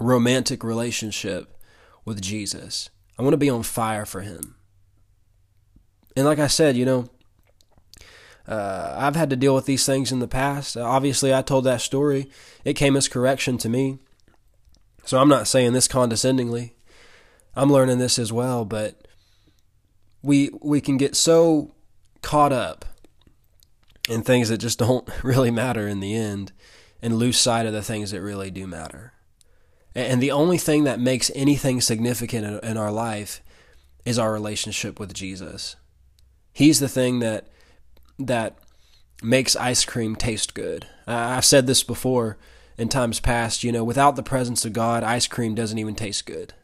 [0.00, 1.56] romantic relationship
[2.04, 2.90] with Jesus.
[3.16, 4.56] I want to be on fire for Him.
[6.16, 7.08] And like I said, you know,
[8.50, 10.76] uh, I've had to deal with these things in the past.
[10.76, 12.28] Obviously, I told that story.
[12.64, 13.98] It came as correction to me.
[15.04, 16.74] So I'm not saying this condescendingly.
[17.54, 19.06] I'm learning this as well, but
[20.22, 21.74] we we can get so
[22.22, 22.84] caught up
[24.08, 26.50] in things that just don't really matter in the end
[27.00, 29.12] and lose sight of the things that really do matter.
[29.94, 33.42] And the only thing that makes anything significant in our life
[34.04, 35.76] is our relationship with Jesus.
[36.52, 37.48] He's the thing that
[38.26, 38.58] that
[39.22, 40.86] makes ice cream taste good.
[41.06, 42.38] I've said this before
[42.78, 46.24] in times past, you know, without the presence of God, ice cream doesn't even taste
[46.24, 46.54] good.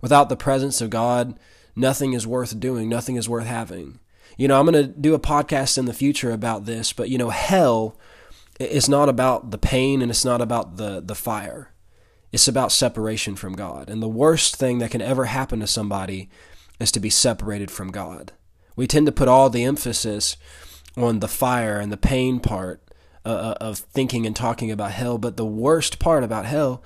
[0.00, 1.38] Without the presence of God,
[1.74, 3.98] nothing is worth doing, nothing is worth having.
[4.36, 7.18] You know, I'm going to do a podcast in the future about this, but you
[7.18, 7.98] know, hell
[8.58, 11.72] is not about the pain and it's not about the, the fire.
[12.32, 13.90] It's about separation from God.
[13.90, 16.30] And the worst thing that can ever happen to somebody
[16.78, 18.32] is to be separated from God.
[18.76, 20.36] We tend to put all the emphasis
[20.96, 22.82] on the fire and the pain part
[23.24, 26.82] uh, uh of thinking and talking about hell, but the worst part about hell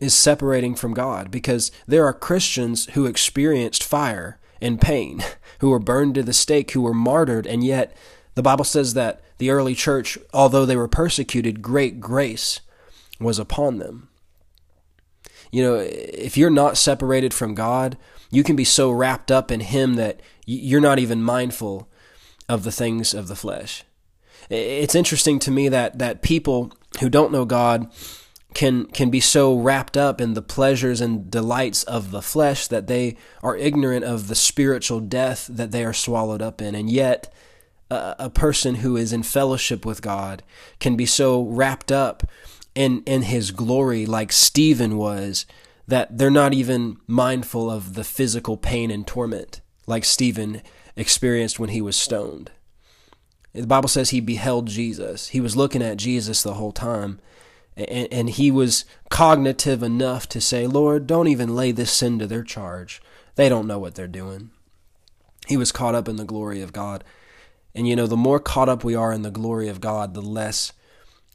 [0.00, 5.24] is separating from God because there are Christians who experienced fire and pain,
[5.60, 7.96] who were burned to the stake, who were martyred, and yet
[8.34, 12.60] the Bible says that the early church, although they were persecuted, great grace
[13.20, 14.08] was upon them.
[15.50, 17.96] You know, if you're not separated from God,
[18.30, 21.88] you can be so wrapped up in Him that you're not even mindful
[22.48, 23.84] of the things of the flesh.
[24.48, 27.90] It's interesting to me that, that people who don't know God
[28.54, 32.86] can can be so wrapped up in the pleasures and delights of the flesh that
[32.86, 37.32] they are ignorant of the spiritual death that they are swallowed up in and yet
[37.90, 40.42] a, person who is in fellowship with God
[40.78, 42.22] can be so wrapped up
[42.74, 45.46] in in his glory like Stephen was
[45.86, 50.62] that they're not even mindful of the physical pain and torment like Stephen
[50.98, 52.50] experienced when he was stoned.
[53.54, 55.28] The Bible says he beheld Jesus.
[55.28, 57.20] He was looking at Jesus the whole time.
[57.76, 62.26] And, and he was cognitive enough to say, Lord, don't even lay this sin to
[62.26, 63.00] their charge.
[63.36, 64.50] They don't know what they're doing.
[65.46, 67.04] He was caught up in the glory of God.
[67.74, 70.20] And you know, the more caught up we are in the glory of God, the
[70.20, 70.72] less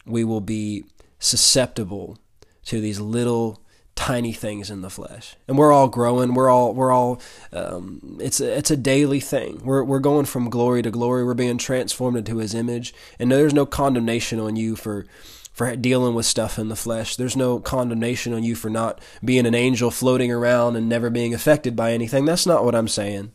[0.05, 0.84] we will be
[1.18, 2.20] susceptible
[2.66, 3.62] to these little
[3.96, 5.36] tiny things in the flesh.
[5.48, 6.34] And we're all growing.
[6.34, 7.22] We're all we're all
[7.52, 9.62] um, it's a, it's a daily thing.
[9.64, 11.24] We're we're going from glory to glory.
[11.24, 12.94] We're being transformed into His image.
[13.20, 15.06] And there's no condemnation on you for
[15.54, 17.16] for dealing with stuff in the flesh.
[17.16, 21.34] There's no condemnation on you for not being an angel floating around and never being
[21.34, 22.26] affected by anything.
[22.26, 23.34] That's not what I'm saying.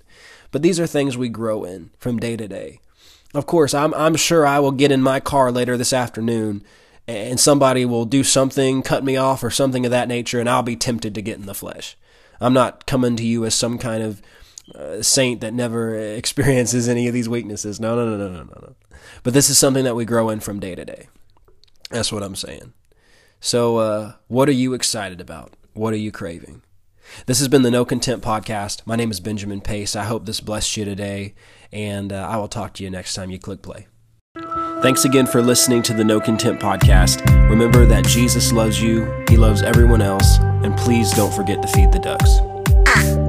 [0.51, 2.81] But these are things we grow in from day to day.
[3.35, 6.65] Of course, I'm I'm sure I will get in my car later this afternoon
[7.09, 10.63] and somebody will do something, cut me off or something of that nature and I'll
[10.63, 11.97] be tempted to get in the flesh.
[12.39, 14.23] I'm not coming to you as some kind of
[14.75, 17.81] uh, saint that never experiences any of these weaknesses.
[17.81, 18.77] No, no, no, no, no, no, no.
[19.23, 21.09] But this is something that we grow in from day to day.
[21.91, 22.75] That's what I'm saying.
[23.41, 25.55] So, uh, what are you excited about?
[25.73, 26.63] What are you craving?
[27.25, 28.83] This has been the No Content Podcast.
[28.85, 29.97] My name is Benjamin Pace.
[29.97, 31.35] I hope this blessed you today,
[31.73, 33.87] and uh, I will talk to you next time you click play.
[34.83, 37.25] Thanks again for listening to the No Content Podcast.
[37.49, 41.93] Remember that Jesus loves you, He loves everyone else, and please don't forget to feed
[41.93, 43.28] the ducks.